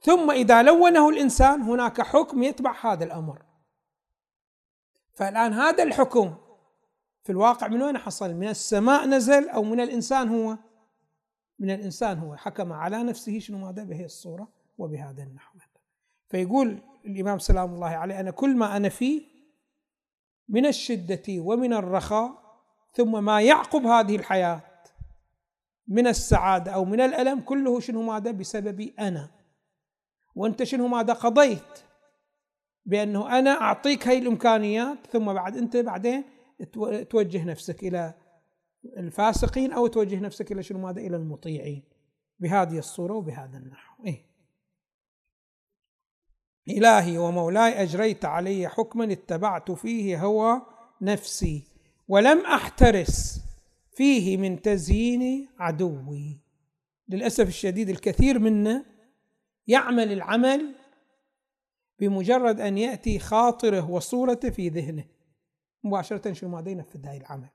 ثم 0.02 0.30
إذا 0.30 0.62
لونه 0.62 1.08
الإنسان 1.08 1.62
هناك 1.62 2.00
حكم 2.00 2.42
يتبع 2.42 2.92
هذا 2.92 3.04
الأمر. 3.04 3.43
فالآن 5.14 5.52
هذا 5.52 5.82
الحكم 5.82 6.34
في 7.22 7.32
الواقع 7.32 7.68
من 7.68 7.82
وين 7.82 7.98
حصل؟ 7.98 8.34
من 8.34 8.48
السماء 8.48 9.06
نزل 9.06 9.48
أو 9.48 9.62
من 9.62 9.80
الإنسان 9.80 10.28
هو؟ 10.28 10.56
من 11.58 11.70
الإنسان 11.70 12.18
هو. 12.18 12.36
حكم 12.36 12.72
على 12.72 13.02
نفسه 13.02 13.38
شنو 13.38 13.58
ماذا؟ 13.58 13.84
بهي 13.84 14.04
الصورة 14.04 14.48
وبهذا 14.78 15.22
النحو. 15.22 15.58
فيقول 16.28 16.78
الإمام 17.06 17.38
سلام 17.38 17.74
الله 17.74 17.88
عليه 17.88 18.20
أنا 18.20 18.30
كل 18.30 18.56
ما 18.56 18.76
أنا 18.76 18.88
فيه 18.88 19.22
من 20.48 20.66
الشدة 20.66 21.22
ومن 21.28 21.72
الرخاء 21.72 22.44
ثم 22.92 23.24
ما 23.24 23.40
يعقب 23.40 23.86
هذه 23.86 24.16
الحياة 24.16 24.60
من 25.88 26.06
السعادة 26.06 26.72
أو 26.72 26.84
من 26.84 27.00
الألم 27.00 27.40
كله 27.40 27.80
شنو 27.80 28.02
ماذا؟ 28.02 28.30
بسببي 28.30 28.94
أنا. 28.98 29.30
وأنت 30.34 30.62
شنو 30.62 30.88
ماذا 30.88 31.12
قضيت؟ 31.12 31.84
بأنه 32.86 33.38
أنا 33.38 33.50
أعطيك 33.50 34.08
هاي 34.08 34.18
الإمكانيات 34.18 35.06
ثم 35.06 35.32
بعد 35.32 35.56
أنت 35.56 35.76
بعدين 35.76 36.24
توجه 37.10 37.44
نفسك 37.44 37.82
إلى 37.82 38.14
الفاسقين 38.96 39.72
أو 39.72 39.86
توجه 39.86 40.20
نفسك 40.20 40.52
إلى 40.52 40.62
شنو؟ 40.62 40.78
ماذا؟ 40.78 41.00
إلى 41.00 41.16
المطيعين. 41.16 41.82
بهذه 42.40 42.78
الصورة 42.78 43.14
وبهذا 43.14 43.58
النحو. 43.58 44.04
إيه. 44.06 44.26
إلهي 46.68 47.18
ومولاي 47.18 47.82
أجريت 47.82 48.24
علي 48.24 48.68
حكما 48.68 49.12
اتبعت 49.12 49.70
فيه 49.70 50.24
هوى 50.24 50.62
نفسي 51.02 51.66
ولم 52.08 52.40
أحترس 52.40 53.44
فيه 53.96 54.36
من 54.36 54.62
تزيين 54.62 55.48
عدوي. 55.58 56.40
للأسف 57.08 57.48
الشديد 57.48 57.88
الكثير 57.88 58.38
منا 58.38 58.84
يعمل 59.66 60.12
العمل 60.12 60.74
بمجرد 61.98 62.60
أن 62.60 62.78
يأتي 62.78 63.18
خاطره 63.18 63.90
وصورته 63.90 64.50
في 64.50 64.68
ذهنه. 64.68 65.04
مباشرة 65.84 66.32
شنو 66.32 66.50
ماذا 66.50 66.70
ينفذ 66.70 67.06
هاي 67.06 67.16
العمل. 67.16 67.50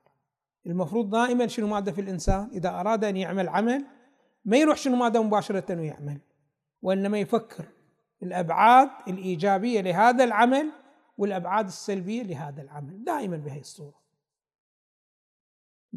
المفروض 0.66 1.10
دائما 1.10 1.46
شنو 1.46 1.66
ماذا 1.66 1.92
في 1.92 2.00
الإنسان؟ 2.00 2.50
إذا 2.52 2.68
أراد 2.68 3.04
أن 3.04 3.16
يعمل 3.16 3.48
عمل 3.48 3.84
ما 4.44 4.56
يروح 4.56 4.76
شنو 4.76 4.96
ماذا 4.96 5.20
مباشرة 5.20 5.80
ويعمل 5.80 6.20
وإنما 6.82 7.18
يفكر 7.18 7.64
الأبعاد 8.22 8.90
الإيجابية 9.08 9.80
لهذا 9.80 10.24
العمل 10.24 10.72
والأبعاد 11.18 11.66
السلبية 11.66 12.22
لهذا 12.22 12.62
العمل 12.62 13.04
دائما 13.04 13.36
بهي 13.36 13.60
الصورة. 13.60 14.00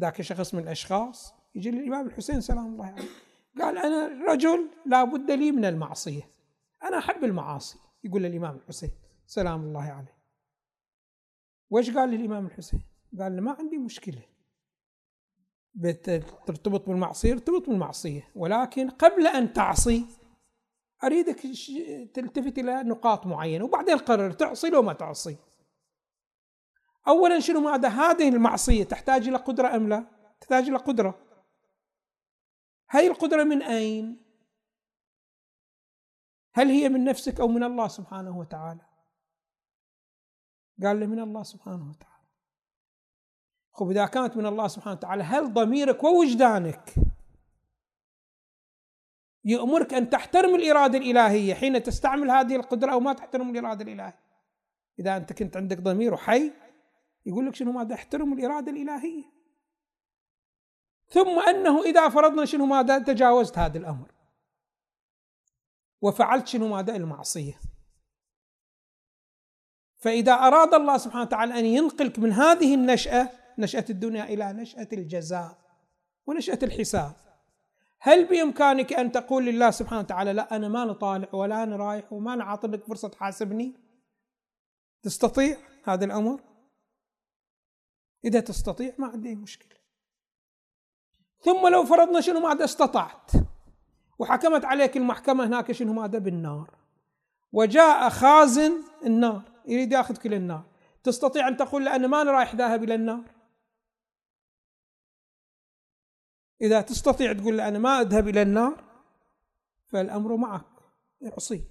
ذاك 0.00 0.22
شخص 0.22 0.54
من 0.54 0.62
الأشخاص 0.62 1.34
يجي 1.54 1.70
للإمام 1.70 2.06
الحسين 2.06 2.40
سلام 2.40 2.66
الله 2.66 2.86
عليه. 2.86 3.08
قال 3.60 3.78
أنا 3.78 4.32
رجل 4.32 4.70
لا 4.86 5.04
بد 5.04 5.30
لي 5.30 5.52
من 5.52 5.64
المعصية. 5.64 6.30
أنا 6.82 6.98
أحب 6.98 7.24
المعاصي. 7.24 7.78
يقول 8.04 8.22
للإمام 8.22 8.56
الحسين 8.56 8.90
سلام 9.26 9.62
الله 9.62 9.82
عليه. 9.82 10.18
وش 11.70 11.90
قال 11.90 12.08
للإمام 12.08 12.46
الحسين؟ 12.46 12.82
قال 13.20 13.36
له 13.36 13.42
ما 13.42 13.52
عندي 13.52 13.78
مشكلة. 13.78 14.22
ترتبط 16.46 16.88
بالمعصية 16.88 17.32
ارتبط 17.32 17.68
بالمعصية 17.68 18.30
ولكن 18.34 18.90
قبل 18.90 19.26
أن 19.26 19.52
تعصي 19.52 20.06
أريدك 21.04 21.40
تلتفت 22.14 22.58
إلى 22.58 22.82
نقاط 22.82 23.26
معينة 23.26 23.64
وبعدين 23.64 23.98
قرر 23.98 24.32
تعصي 24.32 24.70
لو 24.70 24.82
ما 24.82 24.92
تعصي. 24.92 25.36
اولا 27.08 27.40
شنو 27.40 27.60
ماذا؟ 27.60 27.88
هذه 27.88 28.28
المعصية 28.28 28.84
تحتاج 28.84 29.28
إلى 29.28 29.36
قدرة 29.36 29.76
أم 29.76 29.88
لا؟ 29.88 30.06
تحتاج 30.40 30.68
إلى 30.68 30.76
قدرة. 30.76 31.18
هذه 32.88 33.06
القدرة 33.06 33.44
من 33.44 33.62
أين؟ 33.62 34.23
هل 36.54 36.68
هي 36.68 36.88
من 36.88 37.04
نفسك 37.04 37.40
أو 37.40 37.48
من 37.48 37.62
الله 37.62 37.88
سبحانه 37.88 38.38
وتعالى؟ 38.38 38.86
قال 40.82 40.96
لي 40.96 41.06
من 41.06 41.18
الله 41.18 41.42
سبحانه 41.42 41.90
وتعالى. 41.90 42.14
خب 43.72 43.90
إذا 43.90 44.06
كانت 44.06 44.36
من 44.36 44.46
الله 44.46 44.68
سبحانه 44.68 44.96
وتعالى 44.96 45.22
هل 45.22 45.52
ضميرك 45.52 46.04
ووجدانك 46.04 46.94
يأمرك 49.44 49.94
أن 49.94 50.10
تحترم 50.10 50.54
الإرادة 50.54 50.98
الإلهية 50.98 51.54
حين 51.54 51.82
تستعمل 51.82 52.30
هذه 52.30 52.56
القدرة 52.56 52.92
أو 52.92 53.00
ما 53.00 53.12
تحترم 53.12 53.50
الإرادة 53.50 53.84
الإلهية؟ 53.84 54.18
إذا 54.98 55.16
أنت 55.16 55.32
كنت 55.32 55.56
عندك 55.56 55.80
ضمير 55.80 56.14
وحي 56.14 56.52
يقول 57.26 57.46
لك 57.46 57.54
شنو؟ 57.54 57.72
ماذا 57.72 57.94
احترم 57.94 58.32
الإرادة 58.32 58.72
الإلهية. 58.72 59.24
ثم 61.08 61.38
أنه 61.38 61.82
إذا 61.82 62.08
فرضنا 62.08 62.44
شنو؟ 62.44 62.66
ماذا 62.66 62.98
تجاوزت 62.98 63.58
هذا 63.58 63.78
الأمر. 63.78 64.13
وفعلت 66.04 66.46
شنو؟ 66.46 66.68
ماذا 66.68 66.96
المعصية. 66.96 67.60
فإذا 69.98 70.32
أراد 70.32 70.74
الله 70.74 70.96
سبحانه 70.98 71.22
وتعالى 71.22 71.58
أن 71.58 71.64
ينقلك 71.64 72.18
من 72.18 72.32
هذه 72.32 72.74
النشأة 72.74 73.30
نشأة 73.58 73.84
الدنيا 73.90 74.24
إلى 74.24 74.52
نشأة 74.52 74.88
الجزاء 74.92 75.58
ونشأة 76.26 76.58
الحساب. 76.62 77.12
هل 78.00 78.24
بإمكانك 78.24 78.92
أن 78.92 79.12
تقول 79.12 79.46
لله 79.46 79.70
سبحانه 79.70 80.00
وتعالى 80.00 80.32
لا 80.32 80.56
أنا 80.56 80.68
ما 80.68 80.92
طالع 80.92 81.28
ولا 81.32 81.62
أنا 81.62 81.76
رايح 81.76 82.12
وما 82.12 82.34
أنا 82.34 82.44
عاطي 82.44 82.66
لك 82.66 82.84
فرصة 82.84 83.08
تحاسبني؟ 83.08 83.74
تستطيع 85.02 85.56
هذا 85.84 86.04
الأمر؟ 86.04 86.40
إذا 88.24 88.40
تستطيع 88.40 88.94
ما 88.98 89.06
عندي 89.06 89.34
مشكلة. 89.34 89.78
ثم 91.40 91.68
لو 91.68 91.84
فرضنا 91.84 92.20
شنو؟ 92.20 92.40
ماذا 92.40 92.64
استطعت. 92.64 93.30
وحكمت 94.18 94.64
عليك 94.64 94.96
المحكمة 94.96 95.46
هناك 95.46 95.72
شنو؟ 95.72 95.92
ماذا 95.92 96.18
بالنار. 96.18 96.70
وجاء 97.52 98.08
خازن 98.08 98.72
النار 99.06 99.42
يريد 99.66 99.92
ياخذك 99.92 100.26
النار. 100.26 100.64
تستطيع 101.02 101.48
أن 101.48 101.56
تقول 101.56 101.84
له 101.84 101.96
أنا 101.96 102.06
ما 102.06 102.22
أنا 102.22 102.30
رايح 102.30 102.54
ذاهب 102.54 102.84
إلى 102.84 102.94
النار؟ 102.94 103.24
إذا 106.60 106.80
تستطيع 106.80 107.32
تقول 107.32 107.58
له 107.58 107.68
أنا 107.68 107.78
ما 107.78 108.00
أذهب 108.00 108.28
إلى 108.28 108.42
النار 108.42 108.84
فالأمر 109.86 110.36
معك 110.36 110.66
أعصي. 111.26 111.64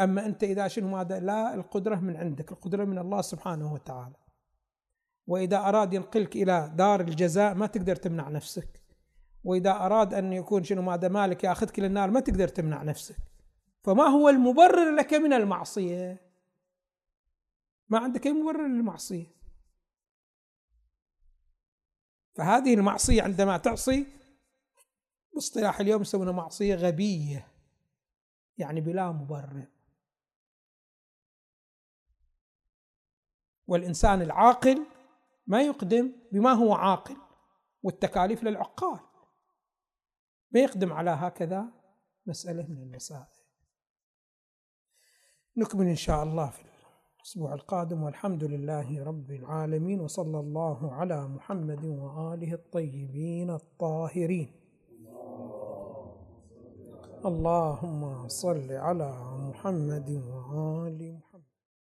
أما 0.00 0.26
أنت 0.26 0.44
إذا 0.44 0.68
شنو؟ 0.68 0.88
ماذا 0.88 1.20
لا 1.20 1.54
القدرة 1.54 1.96
من 1.96 2.16
عندك 2.16 2.52
القدرة 2.52 2.84
من 2.84 2.98
الله 2.98 3.22
سبحانه 3.22 3.72
وتعالى. 3.72 4.16
وإذا 5.26 5.58
أراد 5.58 5.94
ينقلك 5.94 6.36
إلى 6.36 6.72
دار 6.74 7.00
الجزاء 7.00 7.54
ما 7.54 7.66
تقدر 7.66 7.96
تمنع 7.96 8.28
نفسك. 8.28 8.85
وإذا 9.46 9.70
أراد 9.70 10.14
أن 10.14 10.32
يكون 10.32 10.64
شنو 10.64 10.82
ماذا 10.82 11.08
مالك 11.08 11.44
ياخذك 11.44 11.78
للنار 11.78 12.10
ما 12.10 12.20
تقدر 12.20 12.48
تمنع 12.48 12.82
نفسك. 12.82 13.16
فما 13.82 14.04
هو 14.04 14.28
المبرر 14.28 14.94
لك 14.94 15.14
من 15.14 15.32
المعصية؟ 15.32 16.20
ما 17.88 17.98
عندك 17.98 18.26
أي 18.26 18.32
مبرر 18.32 18.66
للمعصية. 18.66 19.26
فهذه 22.34 22.74
المعصية 22.74 23.22
عندما 23.22 23.56
تعصي 23.56 24.06
باصطلاح 25.34 25.80
اليوم 25.80 26.00
يسمونها 26.02 26.32
معصية 26.32 26.74
غبية 26.74 27.48
يعني 28.58 28.80
بلا 28.80 29.12
مبرر. 29.12 29.66
والإنسان 33.66 34.22
العاقل 34.22 34.86
ما 35.46 35.62
يقدم 35.62 36.12
بما 36.32 36.52
هو 36.52 36.74
عاقل 36.74 37.16
والتكاليف 37.82 38.44
للعقال. 38.44 39.05
ما 40.56 40.62
يقدم 40.62 40.92
على 40.92 41.10
هكذا 41.10 41.64
مسألة 42.26 42.66
من 42.68 42.82
المسائل. 42.82 43.26
نكمل 45.56 45.86
إن 45.86 45.94
شاء 45.94 46.22
الله 46.22 46.50
في 46.50 46.62
الأسبوع 47.16 47.54
القادم 47.54 48.02
والحمد 48.02 48.44
لله 48.44 49.04
رب 49.04 49.30
العالمين 49.30 50.00
وصلى 50.00 50.40
الله 50.40 50.92
على 50.92 51.28
محمد 51.28 51.84
وآله 51.84 52.52
الطيبين 52.52 53.50
الطاهرين. 53.50 54.50
اللهم 57.24 58.28
صل 58.28 58.72
على 58.72 59.10
محمد 59.48 60.10
وآل 60.10 61.18
محمد. 61.18 61.35